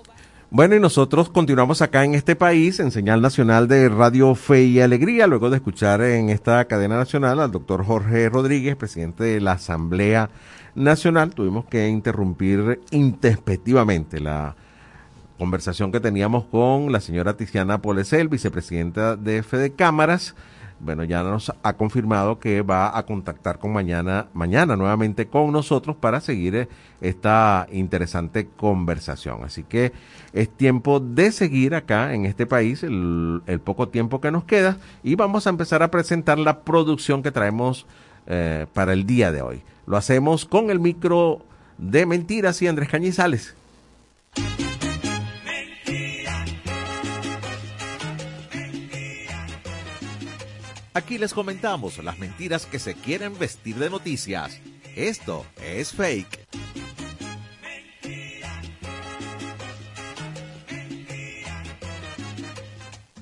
[0.51, 4.81] Bueno, y nosotros continuamos acá en este país, en señal nacional de Radio Fe y
[4.81, 9.53] Alegría, luego de escuchar en esta cadena nacional al doctor Jorge Rodríguez, presidente de la
[9.53, 10.31] Asamblea
[10.75, 11.35] Nacional.
[11.35, 14.57] Tuvimos que interrumpir intespectivamente la
[15.37, 20.35] conversación que teníamos con la señora Tiziana Polesel, vicepresidenta de Fede Cámaras
[20.81, 25.97] bueno, ya nos ha confirmado que va a contactar con mañana, mañana nuevamente con nosotros
[25.97, 26.69] para seguir eh,
[27.01, 29.45] esta interesante conversación.
[29.45, 29.93] Así que
[30.33, 35.15] es tiempo de seguir acá en este país el, poco tiempo que nos queda y
[35.15, 37.87] vamos a empezar a presentar la producción que traemos
[38.27, 39.63] eh, para el día de hoy.
[39.87, 41.41] Lo hacemos con el micro
[41.79, 43.55] de mentiras y Andrés Cañizales.
[50.99, 54.61] Aquí les comentamos las mentiras que se quieren vestir de noticias.
[54.97, 56.49] Esto es fake.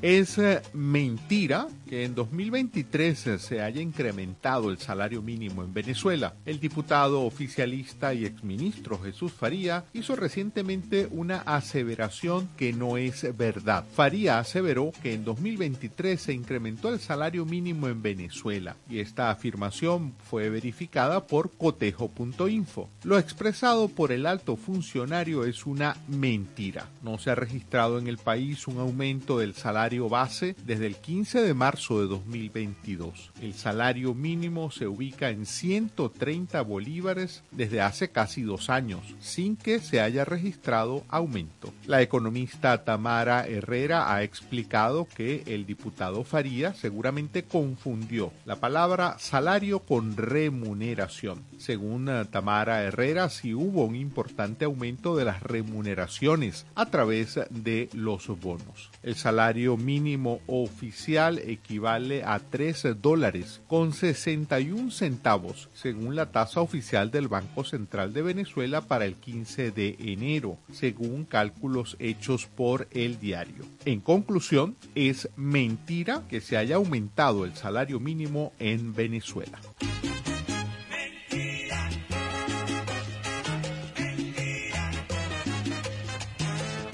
[0.09, 6.35] Es eh, mentira que en 2023 eh, se haya incrementado el salario mínimo en Venezuela.
[6.45, 13.85] El diputado oficialista y exministro Jesús Faría hizo recientemente una aseveración que no es verdad.
[13.97, 20.14] Faría aseveró que en 2023 se incrementó el salario mínimo en Venezuela y esta afirmación
[20.31, 22.88] fue verificada por cotejo.info.
[23.03, 26.87] Lo expresado por el alto funcionario es una mentira.
[27.03, 31.42] No se ha registrado en el país un aumento del salario base desde el 15
[31.42, 33.32] de marzo de 2022.
[33.40, 39.80] El salario mínimo se ubica en 130 bolívares desde hace casi dos años, sin que
[39.80, 41.72] se haya registrado aumento.
[41.87, 49.80] La economista Tamara Herrera ha explicado que el diputado Faría seguramente confundió la palabra salario
[49.80, 51.42] con remuneración.
[51.59, 57.88] Según eh, Tamara Herrera, sí hubo un importante aumento de las remuneraciones a través de
[57.92, 58.90] los bonos.
[59.02, 67.12] El salario mínimo oficial equivale a 3 dólares con 61 centavos, según la tasa oficial
[67.12, 73.21] del Banco Central de Venezuela para el 15 de enero, según cálculos hechos por el
[73.21, 73.65] diario.
[73.85, 79.60] En conclusión, es mentira que se haya aumentado el salario mínimo en Venezuela.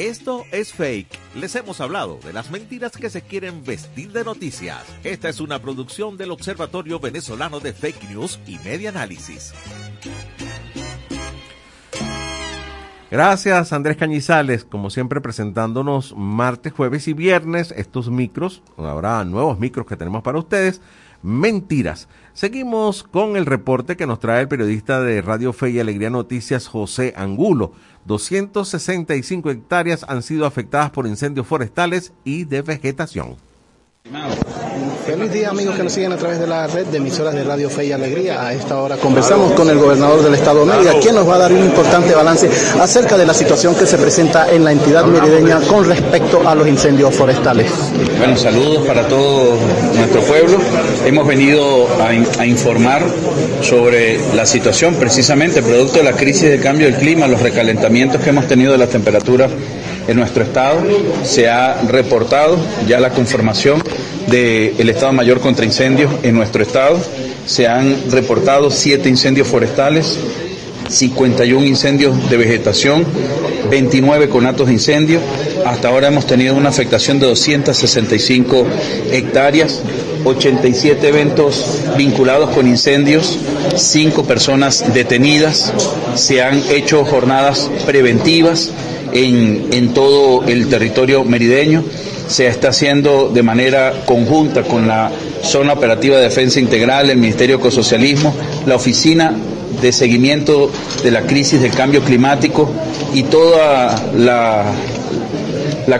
[0.03, 1.17] Esto es fake.
[1.37, 4.85] Les hemos hablado de las mentiras que se quieren vestir de noticias.
[5.05, 9.55] Esta es una producción del Observatorio Venezolano de Fake News y Media Análisis.
[13.13, 19.87] Gracias Andrés Cañizales, como siempre presentándonos martes, jueves y viernes estos micros, habrá nuevos micros
[19.87, 20.81] que tenemos para ustedes,
[21.23, 22.09] mentiras.
[22.33, 26.67] Seguimos con el reporte que nos trae el periodista de Radio Fe y Alegría Noticias,
[26.67, 27.73] José Angulo.
[28.05, 33.37] 265 hectáreas han sido afectadas por incendios forestales y de vegetación.
[35.07, 37.71] Feliz día amigos que nos siguen a través de la red de emisoras de Radio
[37.71, 38.45] Fe y Alegría.
[38.47, 41.39] A esta hora conversamos con el gobernador del estado de Mérida, quien nos va a
[41.39, 42.49] dar un importante balance
[42.81, 46.67] acerca de la situación que se presenta en la entidad merideña con respecto a los
[46.67, 47.71] incendios forestales.
[48.19, 49.57] Bueno, saludos para todo
[49.95, 50.59] nuestro pueblo.
[51.07, 52.09] Hemos venido a,
[52.41, 53.03] a informar
[53.63, 58.31] sobre la situación precisamente producto de la crisis de cambio del clima, los recalentamientos que
[58.31, 59.51] hemos tenido de las temperaturas
[60.09, 60.81] en nuestro estado.
[61.25, 63.83] Se ha reportado ya la conformación
[64.29, 66.99] del Estado Mayor contra Incendios en nuestro estado.
[67.47, 70.19] Se han reportado siete incendios forestales,
[70.93, 73.05] 51 incendios de vegetación,
[73.71, 75.21] 29 conatos de incendio.
[75.65, 78.67] Hasta ahora hemos tenido una afectación de 265
[79.13, 79.81] hectáreas,
[80.25, 83.39] 87 eventos vinculados con incendios,
[83.75, 85.73] 5 personas detenidas.
[86.15, 88.71] Se han hecho jornadas preventivas
[89.13, 91.85] en, en todo el territorio merideño
[92.33, 95.11] se está haciendo de manera conjunta con la
[95.43, 98.35] Zona Operativa de Defensa Integral, el Ministerio de Ecosocialismo,
[98.67, 99.35] la Oficina
[99.81, 100.71] de Seguimiento
[101.03, 102.71] de la Crisis del Cambio Climático
[103.15, 104.65] y toda la,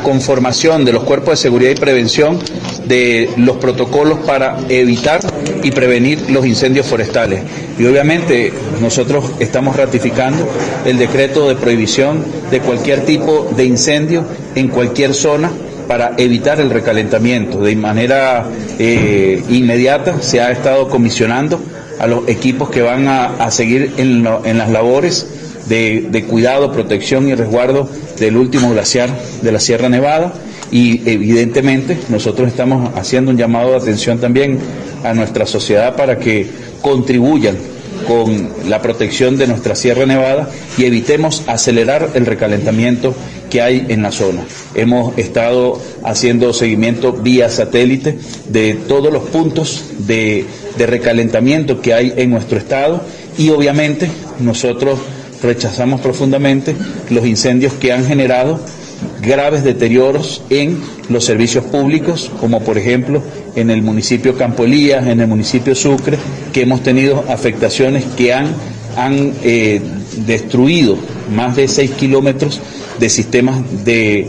[0.03, 2.39] conformación de los cuerpos de seguridad y prevención
[2.87, 5.21] de los protocolos para evitar
[5.63, 7.43] y prevenir los incendios forestales.
[7.79, 10.49] Y obviamente nosotros estamos ratificando
[10.87, 15.51] el decreto de prohibición de cualquier tipo de incendio en cualquier zona
[15.87, 17.61] para evitar el recalentamiento.
[17.61, 18.47] De manera
[18.79, 21.61] eh, inmediata se ha estado comisionando
[21.99, 25.27] a los equipos que van a, seguir en, las labores
[25.69, 27.89] de, de, cuidado, protección y resguardo
[28.19, 29.11] del último glaciar
[29.43, 30.33] de la Sierra Nevada
[30.71, 34.59] y evidentemente nosotros estamos haciendo un llamado de atención también
[35.05, 36.47] a nuestra sociedad para que
[36.81, 37.57] contribuyan
[38.07, 43.15] con la protección de nuestra Sierra Nevada y evitemos acelerar el recalentamiento
[43.51, 44.45] que hay en la zona.
[44.75, 48.19] Hemos estado haciendo seguimiento vía satélite
[48.49, 50.47] de todos los puntos de,
[50.79, 53.03] recalentamiento que hay en nuestro estado
[53.39, 54.11] y obviamente
[54.41, 54.99] nosotros
[55.43, 56.75] rechazamos profundamente
[57.11, 58.61] los incendios que han generado
[59.21, 63.23] graves deterioros en los servicios públicos, como por ejemplo
[63.57, 66.19] en el municipio Campo Elías, en el municipio Sucre,
[66.53, 68.55] que hemos tenido afectaciones que han,
[68.97, 69.81] han eh,
[70.27, 70.97] destruido
[71.35, 72.61] más de 6 kilómetros
[72.99, 74.29] de sistemas de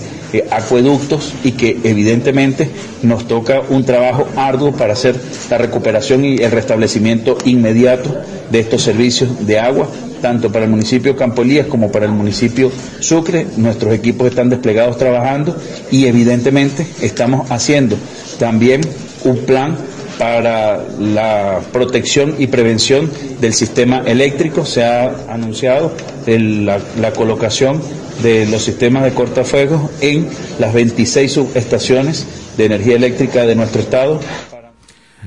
[0.50, 2.70] acueductos y que evidentemente
[3.04, 5.16] nos toca un trabajo arduo para hacer
[5.50, 8.16] la recuperación y el restablecimiento inmediato
[8.50, 9.88] de estos servicios de agua,
[10.22, 13.46] tanto para el municipio Campolías como para el municipio Sucre.
[13.58, 15.56] Nuestros equipos están desplegados trabajando
[15.92, 17.98] y evidentemente estamos haciendo
[18.40, 18.82] también
[19.24, 19.76] un plan
[20.18, 23.10] para la protección y prevención
[23.42, 24.66] del sistema eléctrico.
[24.66, 25.92] Se ha anunciado
[26.26, 26.80] la,
[27.16, 27.82] colocación
[28.22, 34.20] de los sistemas de cortafuegos en las 26 subestaciones de energía eléctrica de nuestro estado.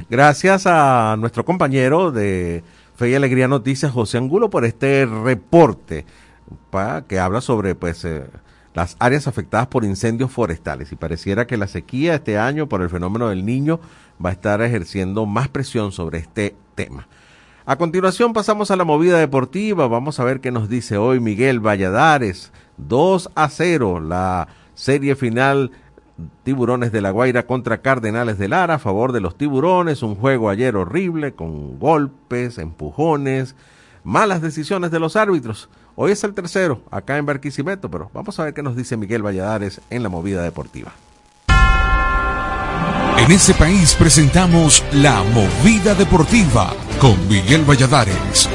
[0.08, 2.62] Gracias a nuestro compañero de
[2.96, 6.04] Fe y Alegría Noticias, José Angulo, por este reporte
[7.08, 8.24] que habla sobre pues eh,
[8.74, 10.92] las áreas afectadas por incendios forestales.
[10.92, 13.80] Y pareciera que la sequía este año por el fenómeno del niño
[14.24, 17.08] va a estar ejerciendo más presión sobre este tema.
[17.64, 19.88] A continuación pasamos a la movida deportiva.
[19.88, 22.52] Vamos a ver qué nos dice hoy Miguel Valladares.
[22.78, 25.70] 2 a 0 la serie final
[26.44, 30.02] Tiburones de la Guaira contra Cardenales de Lara a favor de los Tiburones.
[30.02, 33.54] Un juego ayer horrible con golpes, empujones,
[34.04, 35.68] malas decisiones de los árbitros.
[35.94, 39.22] Hoy es el tercero acá en Barquisimeto, pero vamos a ver qué nos dice Miguel
[39.24, 40.92] Valladares en la movida deportiva.
[43.18, 48.48] En este país presentamos La Movida Deportiva con Miguel Valladares.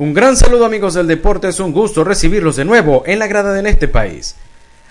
[0.00, 3.52] Un gran saludo amigos del deporte, es un gusto recibirlos de nuevo en la grada
[3.52, 4.36] de este país.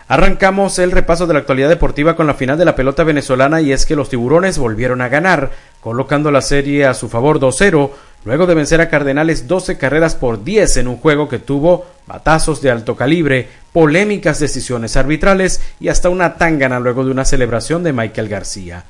[0.10, 3.72] Arrancamos el repaso de la actualidad deportiva con la final de la pelota venezolana y
[3.72, 7.90] es que los tiburones volvieron a ganar, colocando la serie a su favor 2-0
[8.26, 12.62] luego de vencer a Cardenales 12 carreras por 10 en un juego que tuvo batazos
[12.62, 17.94] de alto calibre, polémicas decisiones arbitrales y hasta una tangana luego de una celebración de
[17.94, 18.84] Michael García.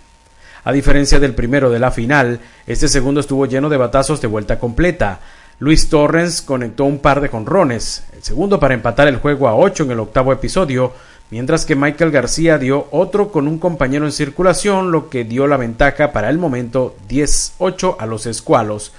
[0.64, 4.58] A diferencia del primero de la final, este segundo estuvo lleno de batazos de vuelta
[4.60, 5.20] completa.
[5.60, 9.86] Luis Torrens conectó un par de conrones, el segundo para empatar el juego a 8
[9.86, 10.94] en el octavo episodio,
[11.32, 15.58] mientras que Michael García dio otro con un compañero en circulación, lo que dio la
[15.58, 18.94] ventaja para el momento 10-8 a los escualos.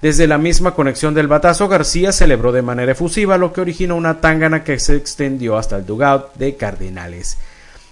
[0.00, 4.22] Desde la misma conexión del batazo, García celebró de manera efusiva, lo que originó una
[4.22, 7.36] tangana que se extendió hasta el dugout de Cardenales.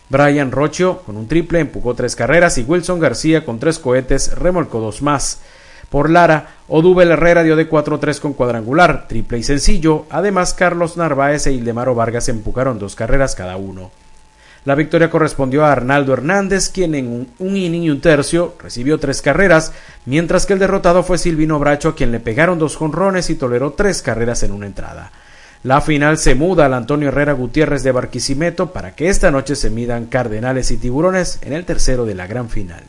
[0.09, 4.81] Brian Rocho con un triple empujó tres carreras y Wilson García con tres cohetes remolcó
[4.81, 5.41] dos más.
[5.97, 10.05] Por Lara, Odubel Herrera dio de 4-3 con cuadrangular, triple y sencillo.
[10.11, 13.91] Además, Carlos Narváez e Ildemaro Vargas empujaron dos carreras cada uno.
[14.67, 19.23] La victoria correspondió a Arnaldo Hernández, quien en un, inning y un tercio recibió tres
[19.23, 19.73] carreras,
[20.05, 23.73] mientras que el derrotado fue Silvino Bracho, a quien le pegaron dos jonrones y toleró
[23.73, 25.13] tres carreras en una entrada.
[25.63, 29.71] La final se muda al Antonio Herrera Gutiérrez de Barquisimeto para que esta noche se
[29.71, 32.83] midan Cardenales y Tiburones en el tercero de la gran final.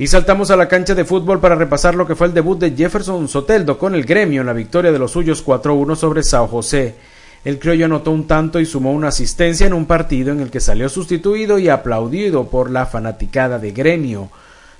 [0.00, 2.70] Y saltamos a la cancha de fútbol para repasar lo que fue el debut de
[2.70, 6.94] Jefferson Soteldo con el gremio en la victoria de los suyos 4-1 sobre Sao José.
[7.44, 10.58] El criollo anotó un tanto y sumó una asistencia en un partido en el que
[10.58, 14.30] salió sustituido y aplaudido por la fanaticada de gremio.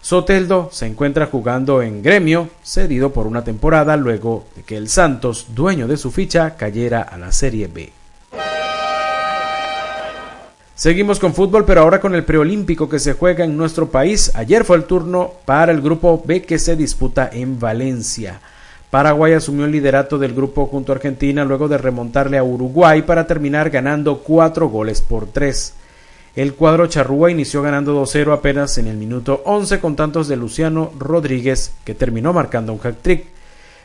[0.00, 5.48] Soteldo se encuentra jugando en gremio, cedido por una temporada luego de que el Santos,
[5.54, 7.99] dueño de su ficha, cayera a la Serie B.
[10.80, 14.32] Seguimos con fútbol, pero ahora con el preolímpico que se juega en nuestro país.
[14.34, 18.40] Ayer fue el turno para el grupo B que se disputa en Valencia.
[18.88, 23.26] Paraguay asumió el liderato del grupo junto a Argentina luego de remontarle a Uruguay para
[23.26, 25.74] terminar ganando cuatro goles por tres.
[26.34, 30.92] El cuadro charrúa inició ganando 2-0 apenas en el minuto 11 con tantos de Luciano
[30.98, 33.26] Rodríguez que terminó marcando un hat-trick.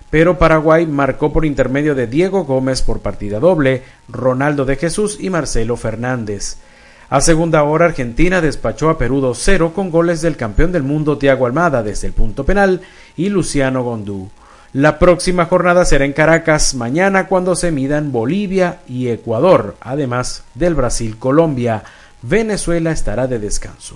[0.10, 5.30] Pero Paraguay marcó por intermedio de Diego Gómez por partida doble, Ronaldo de Jesús y
[5.30, 6.56] Marcelo Fernández.
[7.10, 11.45] A segunda hora, Argentina despachó a Perú 2-0 con goles del campeón del mundo Thiago
[11.45, 12.82] Almada desde el punto penal
[13.16, 14.30] y Luciano Gondú.
[14.74, 20.76] La próxima jornada será en Caracas mañana cuando se midan Bolivia y Ecuador, además del
[20.76, 21.84] Brasil-Colombia.
[22.22, 23.95] Venezuela estará de descanso.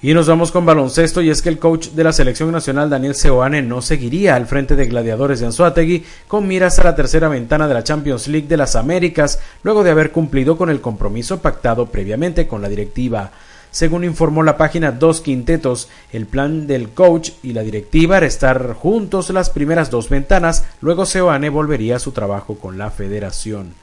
[0.00, 3.16] Y nos vamos con baloncesto y es que el coach de la selección nacional Daniel
[3.16, 7.66] Seoane no seguiría al frente de Gladiadores de Anzuategui con miras a la tercera ventana
[7.66, 11.86] de la Champions League de las Américas luego de haber cumplido con el compromiso pactado
[11.86, 13.32] previamente con la directiva.
[13.72, 18.74] Según informó la página Dos Quintetos, el plan del coach y la directiva era estar
[18.74, 23.74] juntos las primeras dos ventanas, luego Seoane volvería a su trabajo con la federación.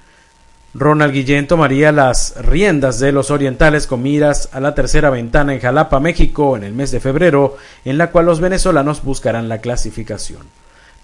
[0.78, 5.61] Ronald Guillén tomaría las riendas de los orientales con miras a la tercera ventana en
[5.61, 7.55] Jalapa, México, en el mes de febrero,
[7.86, 10.41] en la cual los venezolanos buscarán la clasificación.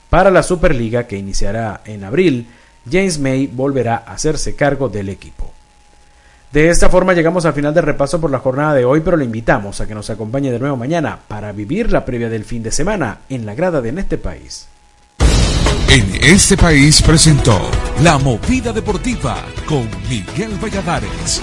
[0.09, 2.47] Para la Superliga, que iniciará en abril,
[2.91, 5.53] James May volverá a hacerse cargo del equipo.
[6.51, 9.24] De esta forma llegamos al final del repaso por la jornada de hoy, pero le
[9.24, 12.74] invitamos a que nos acompañe de nuevo mañana para vivir la previa del fin de
[12.74, 14.67] semana en la grada de este país.
[15.91, 17.59] En este país presentó
[18.01, 19.35] La Movida Deportiva
[19.65, 21.41] con Miguel Valladares.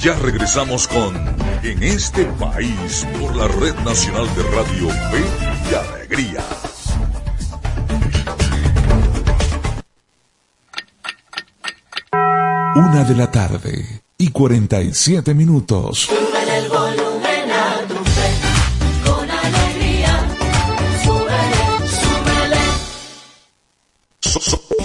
[0.00, 1.14] Ya regresamos con
[1.64, 5.24] En este país por la Red Nacional de Radio Fe
[5.70, 6.44] y Alegría.
[12.76, 16.10] Una de la tarde y 47 minutos.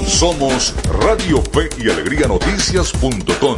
[0.08, 3.58] Somos Radio Fe y Alegría Noticias.com.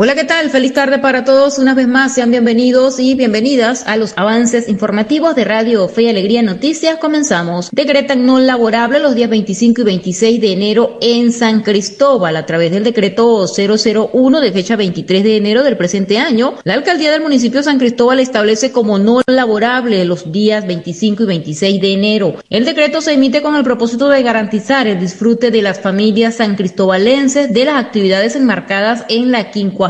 [0.00, 0.48] Hola, ¿qué tal?
[0.50, 1.58] Feliz tarde para todos.
[1.58, 6.08] Una vez más, sean bienvenidos y bienvenidas a los avances informativos de Radio Fe y
[6.08, 6.98] Alegría Noticias.
[6.98, 7.68] Comenzamos.
[7.72, 12.70] Decretan no laborable los días 25 y 26 de enero en San Cristóbal a través
[12.70, 16.54] del decreto 001 de fecha 23 de enero del presente año.
[16.62, 21.26] La alcaldía del municipio de San Cristóbal establece como no laborable los días 25 y
[21.26, 22.34] 26 de enero.
[22.50, 26.54] El decreto se emite con el propósito de garantizar el disfrute de las familias san
[26.54, 29.87] cristobalenses de las actividades enmarcadas en la quincuagésima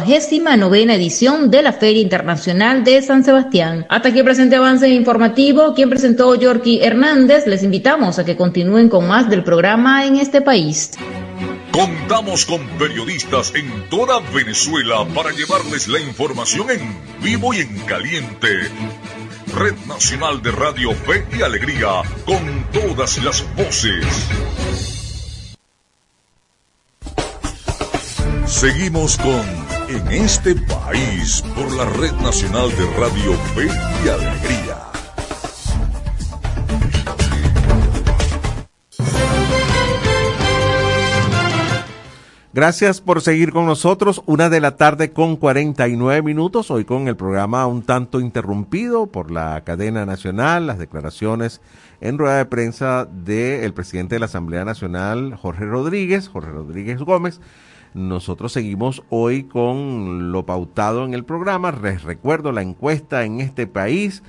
[0.57, 3.87] novena edición de la Feria Internacional de San Sebastián.
[3.89, 5.75] Hasta aquí presente avance informativo.
[5.75, 10.41] Quien presentó Yorky Hernández, les invitamos a que continúen con más del programa en este
[10.41, 10.93] país.
[11.73, 16.81] Contamos con periodistas en toda Venezuela para llevarles la información en
[17.23, 18.49] vivo y en caliente.
[19.55, 24.05] Red Nacional de Radio Fe y Alegría, con todas las voces.
[28.47, 33.67] Seguimos con en este país por la Red Nacional de Radio Fe
[34.05, 34.89] y Alegría.
[42.53, 44.21] Gracias por seguir con nosotros.
[44.27, 46.71] Una de la tarde con 49 minutos.
[46.71, 51.61] Hoy con el programa un tanto interrumpido por la cadena nacional, las declaraciones
[52.01, 57.41] en rueda de prensa del presidente de la Asamblea Nacional, Jorge Rodríguez, Jorge Rodríguez Gómez,
[57.95, 61.71] nosotros seguimos hoy con lo pautado en el programa.
[61.73, 64.23] Les recuerdo la encuesta en este país.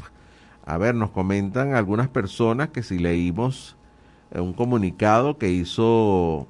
[0.65, 3.77] A ver, nos comentan algunas personas que si leímos
[4.31, 6.47] eh, un comunicado que hizo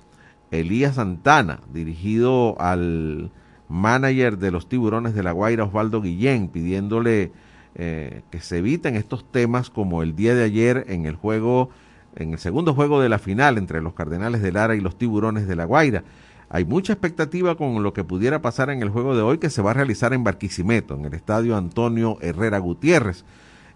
[0.51, 3.31] Elías Santana, dirigido al
[3.67, 7.33] manager de los tiburones de la Guaira, Osvaldo Guillén, pidiéndole
[7.75, 11.71] eh, que se eviten estos temas como el día de ayer en el juego,
[12.15, 15.45] en el segundo juego de la final entre los Cardenales de Lara y los tiburones
[15.45, 16.05] de la Guaira
[16.53, 19.61] hay mucha expectativa con lo que pudiera pasar en el juego de hoy que se
[19.61, 23.23] va a realizar en Barquisimeto, en el estadio Antonio Herrera Gutiérrez.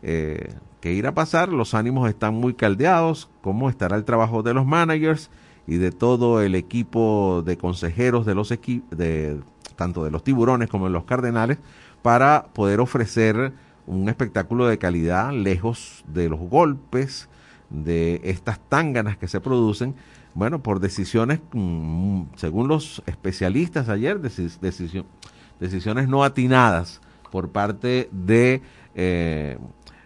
[0.04, 1.48] Eh, ¿Qué irá a pasar?
[1.48, 3.30] Los ánimos están muy caldeados.
[3.42, 5.30] ¿Cómo estará el trabajo de los managers
[5.68, 9.40] y de todo el equipo de consejeros de los de
[9.78, 11.60] tanto de los tiburones como de los cardenales
[12.02, 13.54] para poder ofrecer
[13.88, 17.30] un espectáculo de calidad lejos de los golpes,
[17.70, 19.96] de estas tánganas que se producen
[20.36, 27.00] bueno, por decisiones, mm, según los especialistas ayer, decisiones no atinadas
[27.32, 28.62] por parte de
[28.96, 29.58] eh,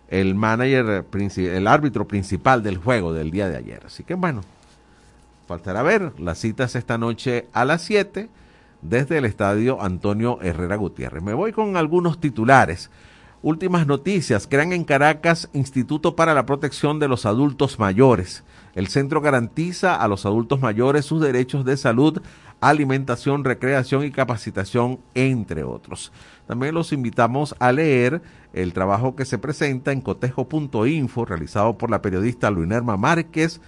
[0.07, 1.05] el manager,
[1.35, 3.81] el árbitro principal del juego del día de ayer.
[3.87, 4.41] Así que bueno,
[5.47, 6.13] faltará ver.
[6.19, 8.29] Las citas esta noche a las 7
[8.83, 11.23] desde el estadio Antonio Herrera Gutiérrez.
[11.23, 12.91] Me voy con algunos titulares.
[13.41, 14.47] Últimas noticias.
[14.47, 18.43] Crean en Caracas Instituto para la Protección de los Adultos Mayores.
[18.75, 22.21] El centro garantiza a los adultos mayores sus derechos de salud,
[22.61, 26.11] alimentación, recreación y capacitación, entre otros.
[26.47, 28.21] También los invitamos a leer
[28.53, 33.61] el trabajo que se presenta en cotejo.info, realizado por la periodista Luinerma Márquez,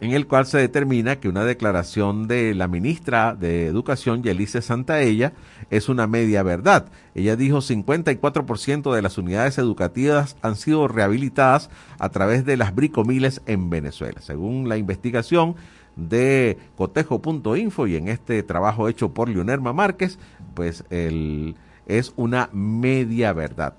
[0.00, 5.32] en el cual se determina que una declaración de la ministra de Educación, Yelice Santaella,
[5.70, 6.86] es una media verdad.
[7.14, 13.40] Ella dijo 54% de las unidades educativas han sido rehabilitadas a través de las bricomiles
[13.46, 14.20] en Venezuela.
[14.20, 15.56] Según la investigación
[15.96, 20.18] de cotejo.info y en este trabajo hecho por Leonerma Márquez,
[20.52, 23.74] pues es una media verdad.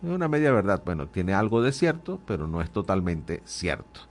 [0.00, 4.09] Una media verdad, bueno, tiene algo de cierto, pero no es totalmente cierto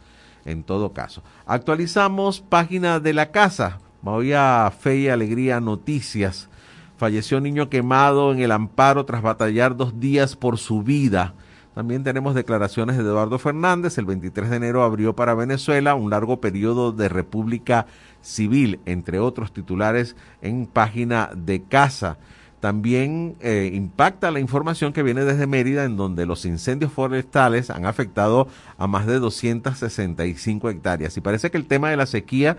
[0.50, 1.24] en todo caso.
[1.46, 3.80] Actualizamos página de la casa.
[4.02, 4.32] Voy
[4.80, 6.50] Fe y Alegría Noticias.
[6.98, 11.34] Falleció niño quemado en el amparo tras batallar dos días por su vida.
[11.76, 13.98] También tenemos declaraciones de Eduardo Fernández.
[13.98, 17.86] El 23 de enero abrió para Venezuela un largo periodo de república
[18.22, 22.18] civil, entre otros titulares en página de casa.
[22.60, 27.86] También eh, impacta la información que viene desde Mérida, en donde los incendios forestales han
[27.86, 28.48] afectado
[28.78, 31.16] a más de 265 hectáreas.
[31.16, 32.58] Y parece que el tema de la sequía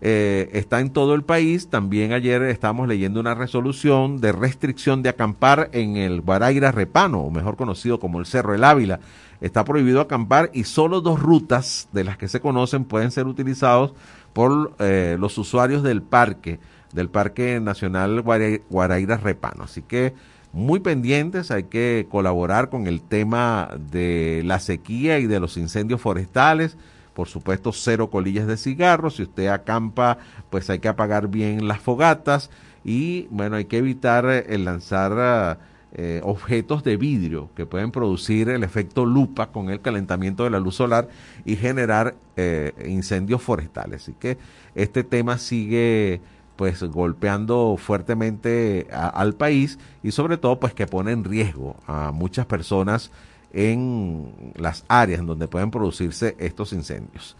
[0.00, 1.68] eh, está en todo el país.
[1.68, 7.30] También ayer estábamos leyendo una resolución de restricción de acampar en el Guaraira Repano, o
[7.30, 9.00] mejor conocido como el Cerro El Ávila.
[9.40, 13.92] Está prohibido acampar y solo dos rutas de las que se conocen pueden ser utilizados
[14.32, 16.60] por eh, los usuarios del parque
[16.94, 19.64] del Parque Nacional Guaraira Repano.
[19.64, 20.14] Así que
[20.52, 26.00] muy pendientes, hay que colaborar con el tema de la sequía y de los incendios
[26.00, 26.76] forestales.
[27.12, 29.16] Por supuesto, cero colillas de cigarros.
[29.16, 30.18] Si usted acampa,
[30.50, 32.50] pues hay que apagar bien las fogatas.
[32.84, 35.58] Y bueno, hay que evitar el lanzar
[35.96, 40.58] eh, objetos de vidrio que pueden producir el efecto lupa con el calentamiento de la
[40.58, 41.08] luz solar
[41.44, 44.02] y generar eh, incendios forestales.
[44.02, 44.38] Así que
[44.74, 46.20] este tema sigue
[46.56, 52.46] pues golpeando fuertemente al país y sobre todo pues que pone en riesgo a muchas
[52.46, 53.10] personas
[53.52, 57.36] en las áreas donde pueden producirse estos incendios.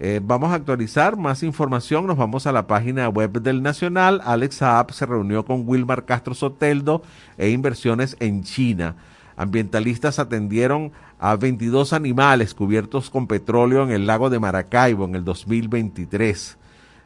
[0.00, 2.06] Eh, vamos a actualizar más información.
[2.06, 4.20] Nos vamos a la página web del Nacional.
[4.24, 7.02] Alex Saab se reunió con Wilmar Castro Soteldo
[7.36, 8.94] e inversiones en China.
[9.36, 15.24] Ambientalistas atendieron a 22 animales cubiertos con petróleo en el lago de Maracaibo en el
[15.24, 16.58] 2023.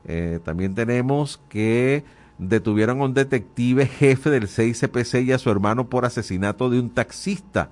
[0.07, 2.05] Eh, también tenemos que
[2.38, 6.90] detuvieron a un detective jefe del 6CPC y a su hermano por asesinato de un
[6.90, 7.70] taxista.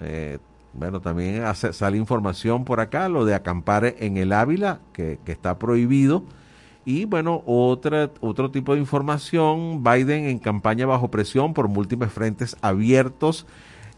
[0.00, 0.38] Eh,
[0.72, 6.24] bueno, también sale información por acá, lo de acampar en el Ávila, que, está prohibido.
[6.84, 12.56] Y bueno, otra, otro tipo de información, Biden en campaña bajo presión por múltiples frentes
[12.60, 13.46] abiertos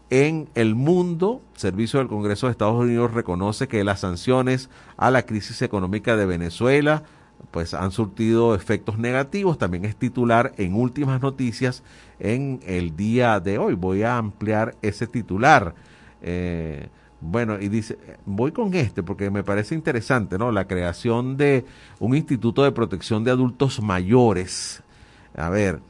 [0.09, 1.41] en el mundo.
[1.55, 6.27] Servicio del Congreso de Estados Unidos reconoce que las sanciones a la crisis económica de
[6.27, 7.03] Venezuela
[7.51, 9.57] pues han surtido efectos negativos.
[9.57, 11.83] También es titular en últimas noticias
[12.19, 13.75] en el día de hoy.
[13.75, 15.75] Voy a ampliar ese titular.
[16.21, 20.51] Eh, bueno, y dice, voy con este porque me parece interesante, ¿no?
[20.51, 21.65] La creación de
[21.99, 24.83] un instituto de protección de adultos mayores.
[25.35, 25.81] A ver,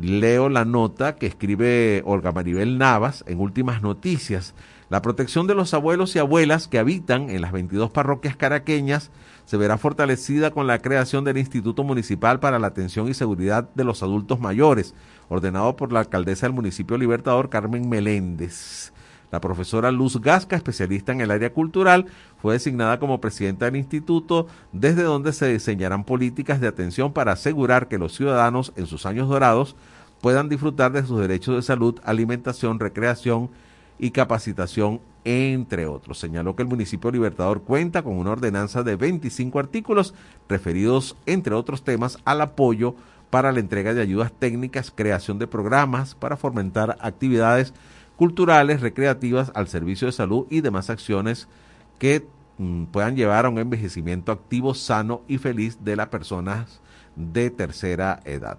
[0.00, 4.54] leo la nota que escribe Olga Maribel Navas en Últimas Noticias.
[4.88, 9.10] La protección de los abuelos y abuelas que habitan en las 22 parroquias caraqueñas
[9.50, 13.82] se verá fortalecida con la creación del Instituto Municipal para la Atención y Seguridad de
[13.82, 14.94] los Adultos Mayores,
[15.28, 18.92] ordenado por la alcaldesa del municipio Libertador, Carmen Meléndez.
[19.32, 22.06] La profesora Luz Gasca, especialista en el área cultural,
[22.40, 27.88] fue designada como presidenta del instituto, desde donde se diseñarán políticas de atención para asegurar
[27.88, 29.74] que los ciudadanos en sus años dorados
[30.20, 33.50] puedan disfrutar de sus derechos de salud, alimentación, recreación
[33.98, 36.18] y capacitación, entre otros.
[36.18, 40.14] Señaló que el municipio Libertador cuenta con una ordenanza de 25 artículos
[40.48, 42.94] referidos, entre otros temas, al apoyo
[43.30, 47.72] para la entrega de ayudas técnicas, creación de programas para fomentar actividades
[48.16, 51.48] culturales, recreativas al servicio de salud y demás acciones
[51.98, 52.26] que
[52.58, 56.80] mm, puedan llevar a un envejecimiento activo, sano y feliz de las personas
[57.16, 58.58] de tercera edad.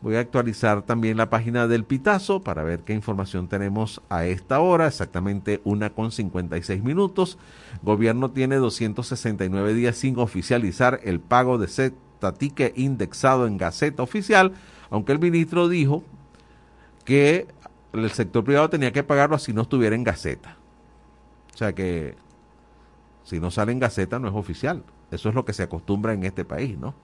[0.00, 4.60] Voy a actualizar también la página del Pitazo para ver qué información tenemos a esta
[4.60, 7.36] hora, exactamente una con 56 minutos.
[7.82, 14.52] Gobierno tiene 269 días sin oficializar el pago de Z-Tique indexado en Gaceta Oficial,
[14.88, 16.04] aunque el ministro dijo
[17.04, 17.48] que
[17.92, 20.58] el sector privado tenía que pagarlo así no estuviera en Gaceta.
[21.54, 22.14] O sea que
[23.24, 24.84] si no sale en Gaceta no es oficial.
[25.10, 26.94] Eso es lo que se acostumbra en este país, ¿no?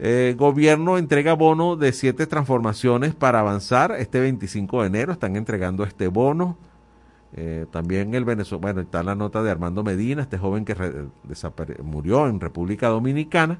[0.00, 3.92] Eh, gobierno entrega bono de siete transformaciones para avanzar.
[3.98, 6.56] Este 25 de enero están entregando este bono.
[7.34, 10.74] Eh, también el Venezuela, bueno, está la nota de Armando Medina, este joven que
[11.82, 13.58] murió en República Dominicana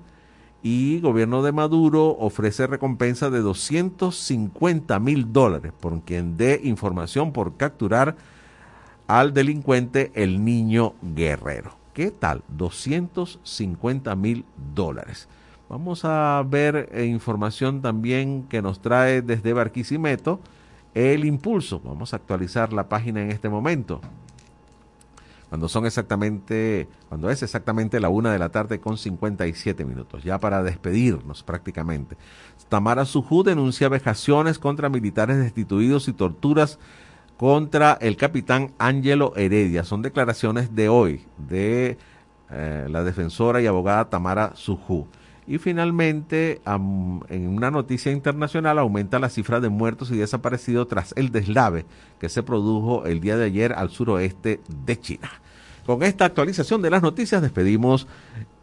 [0.63, 7.57] y gobierno de Maduro ofrece recompensa de 250 mil dólares por quien dé información por
[7.57, 8.17] capturar
[9.07, 11.77] al delincuente el niño guerrero.
[11.95, 12.43] ¿Qué tal?
[12.49, 15.29] 250 mil dólares.
[15.69, 20.41] Vamos a ver eh, información también que nos trae desde Barquisimeto
[20.95, 21.81] el impulso.
[21.85, 24.01] Vamos a actualizar la página en este momento
[25.49, 30.39] cuando son exactamente, cuando es exactamente la una de la tarde con 57 minutos, ya
[30.39, 32.17] para despedirnos prácticamente.
[32.69, 36.79] Tamara Sujú denuncia vejaciones contra militares destituidos y torturas
[37.39, 39.85] contra el capitán Ángelo Heredia.
[39.85, 41.97] Son declaraciones de hoy de
[42.51, 45.07] eh, la defensora y abogada Tamara Sujú.
[45.49, 51.33] Y finalmente, en una noticia internacional, aumenta la cifra de muertos y desaparecidos tras el
[51.33, 51.87] deslave
[52.21, 55.31] que se produjo el día de ayer al suroeste de China.
[55.87, 58.07] Con esta actualización de las noticias despedimos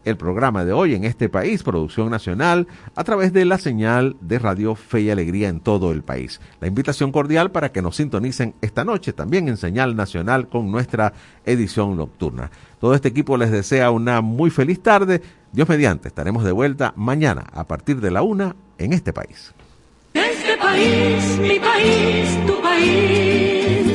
[0.05, 4.39] el programa de hoy en este país, Producción Nacional, a través de la señal de
[4.39, 6.39] Radio Fe y Alegría en todo el país.
[6.61, 11.13] La invitación cordial para que nos sintonicen esta noche también en señal nacional con nuestra
[11.45, 12.51] edición nocturna.
[12.79, 15.21] Todo este equipo les desea una muy feliz tarde.
[15.51, 19.53] Dios mediante, estaremos de vuelta mañana a partir de la una en este país.
[20.13, 23.84] Este país, mi país, tu país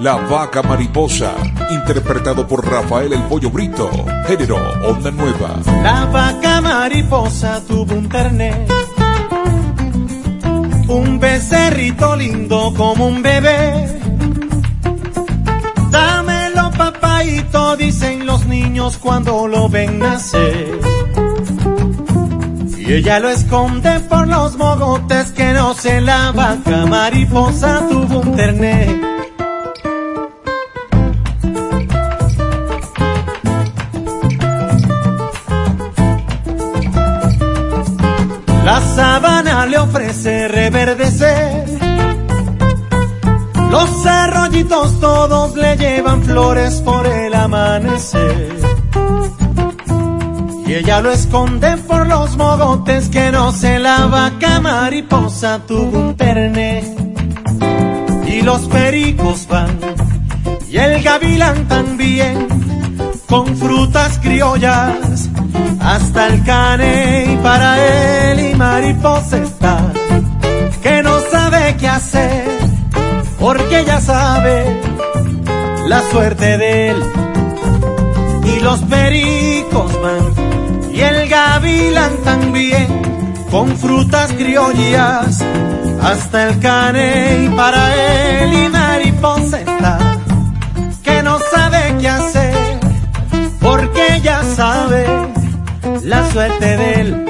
[0.00, 1.34] La Vaca Mariposa,
[1.70, 3.90] interpretado por Rafael El Pollo Brito,
[4.26, 5.60] género Onda Nueva.
[5.82, 8.08] La vaca mariposa tuvo un
[10.88, 14.00] un becerrito lindo como un bebé.
[15.90, 20.80] Dámelo papaito, dicen los niños cuando lo ven nacer.
[22.78, 29.09] Y ella lo esconde por los mogotes que no se la vaca mariposa tuvo un.
[40.20, 41.64] Ofrece reverdecer.
[43.70, 48.56] Los arroyitos todos le llevan flores por el amanecer.
[50.66, 56.16] Y ella lo esconde por los mogotes que no se la vaca mariposa tuvo un
[56.16, 56.82] terne.
[58.26, 59.78] Y los pericos van,
[60.68, 62.46] y el gavilán también,
[63.26, 65.28] con frutas criollas
[65.80, 69.38] hasta el cane y para él y mariposa
[71.80, 72.44] qué hacer
[73.38, 74.80] porque ya sabe
[75.88, 77.02] la suerte de él
[78.44, 82.86] y los pericos van y el gavilán también
[83.50, 85.42] con frutas criollas
[86.02, 89.98] hasta el cane y para él y mariposa está
[91.02, 92.80] que no sabe qué hacer
[93.60, 95.06] porque ya sabe
[96.04, 97.29] la suerte de él.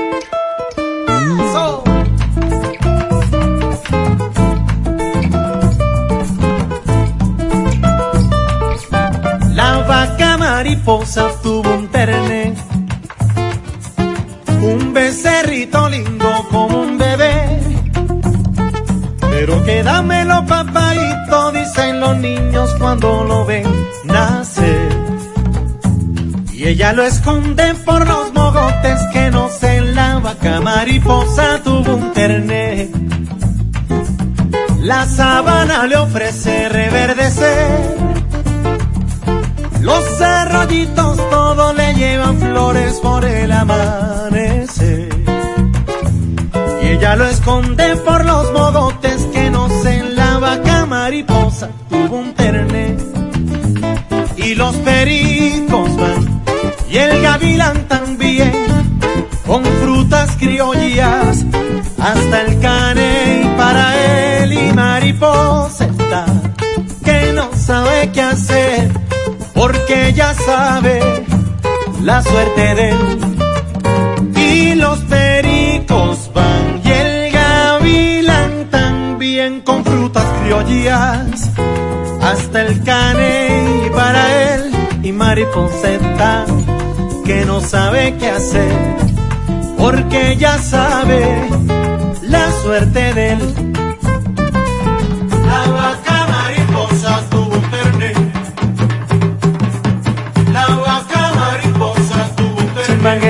[10.91, 12.53] Mariposa tuvo un terne,
[14.61, 17.61] un becerrito lindo como un bebé.
[19.21, 23.69] Pero quédamelo papaito, dicen los niños cuando lo ven
[24.05, 24.89] nacer.
[26.53, 32.13] Y ella lo esconde por los mogotes que no se la vaca mariposa tuvo un
[32.13, 32.91] terne.
[34.81, 38.00] La sabana le ofrece reverdecer.
[40.71, 45.09] Todos le llevan flores por el amanecer.
[46.83, 52.35] Y ella lo esconde por los mogotes que no se la vaca mariposa tuvo un
[52.35, 52.97] terne.
[54.37, 56.41] Y los pericos van
[56.89, 58.53] y el gavilán también,
[59.47, 61.20] con frutas criollas
[70.21, 71.01] ya sabe
[72.03, 73.05] la suerte de él.
[74.37, 81.51] Y los pericos van y el gavilán también con frutas criollas
[82.21, 84.63] hasta el cane y para él
[85.03, 86.45] y mariposa está
[87.25, 88.73] que no sabe qué hacer,
[89.79, 91.21] porque ya sabe
[92.35, 93.60] la suerte de él.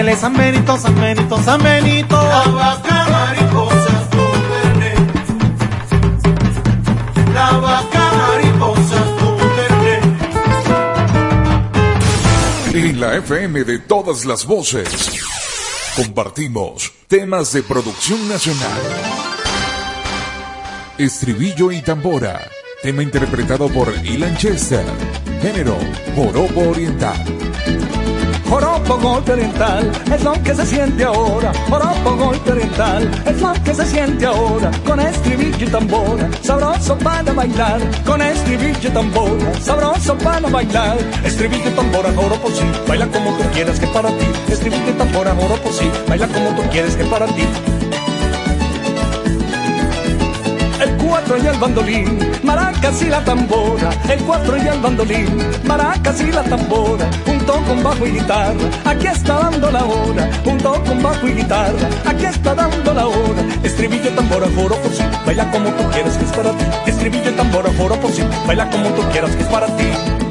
[0.01, 2.17] San Miguel, San Benito, San Benito, San Benito.
[2.17, 4.95] La vaca mariposa terne.
[7.35, 9.05] La vaca mariposa
[12.73, 12.89] terne.
[12.89, 14.89] En la FM de todas las voces,
[15.95, 18.81] compartimos temas de producción nacional.
[20.97, 22.41] Estribillo y tambora,
[22.83, 24.87] tema interpretado por Ilan Chester,
[25.43, 25.77] género
[26.17, 27.23] joropo oriental.
[28.51, 31.53] Joropo golpe oriental es lo que se siente ahora.
[31.69, 34.73] Joropo golpe oriental es lo que se siente ahora.
[34.85, 37.81] Con estribillo y tambora, sabroso para bailar.
[38.05, 40.99] Con estribillo y tambora, sabroso para bailar.
[41.25, 44.27] Estribillo y tambora, joropo sí, baila como tú quieras que para ti.
[44.49, 47.45] Estribillo y tambora, joropo sí, baila como tú quieres que para ti.
[51.31, 53.91] Cuatro y el bandolín, maracas y la tambora.
[54.09, 57.09] El cuatro y el bandolín, maracas y la tambora.
[57.25, 60.29] Junto con bajo y guitarra, aquí está dando la hora.
[60.45, 63.43] Junto con bajo y guitarra, aquí está dando la hora.
[63.63, 66.65] Estribillo, tambora, joro por sí, baila como tú quieras que es para ti.
[66.87, 70.30] Estribillo, tambora, joro por sí, baila como tú quieras que es para ti.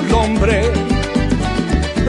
[0.00, 0.62] Al hombre.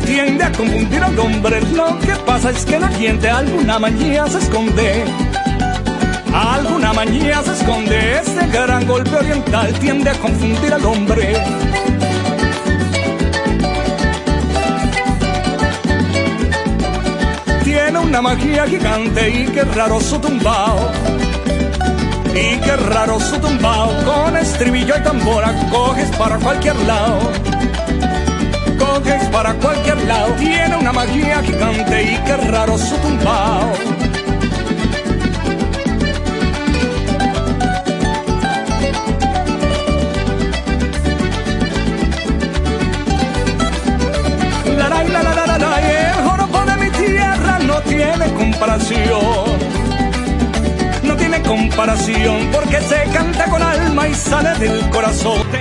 [0.06, 1.62] Tiende a confundir al hombre.
[1.74, 5.04] Lo que pasa es que la gente alguna manía se esconde.
[6.34, 11.34] Alguna manía se esconde, ese gran golpe oriental tiende a confundir al hombre.
[17.66, 20.92] Tiene una magia gigante y qué raro su tumbao.
[22.34, 27.20] Y qué raro su tumbao, con estribillo y tambora coges para cualquier lado.
[28.82, 33.74] Coges para cualquier lado, tiene una magia gigante y qué raro su tumbao.
[44.78, 49.46] La la la la la la el joropo de mi tierra no tiene comparación.
[51.04, 55.42] No tiene comparación porque se canta con alma y sale del corazón.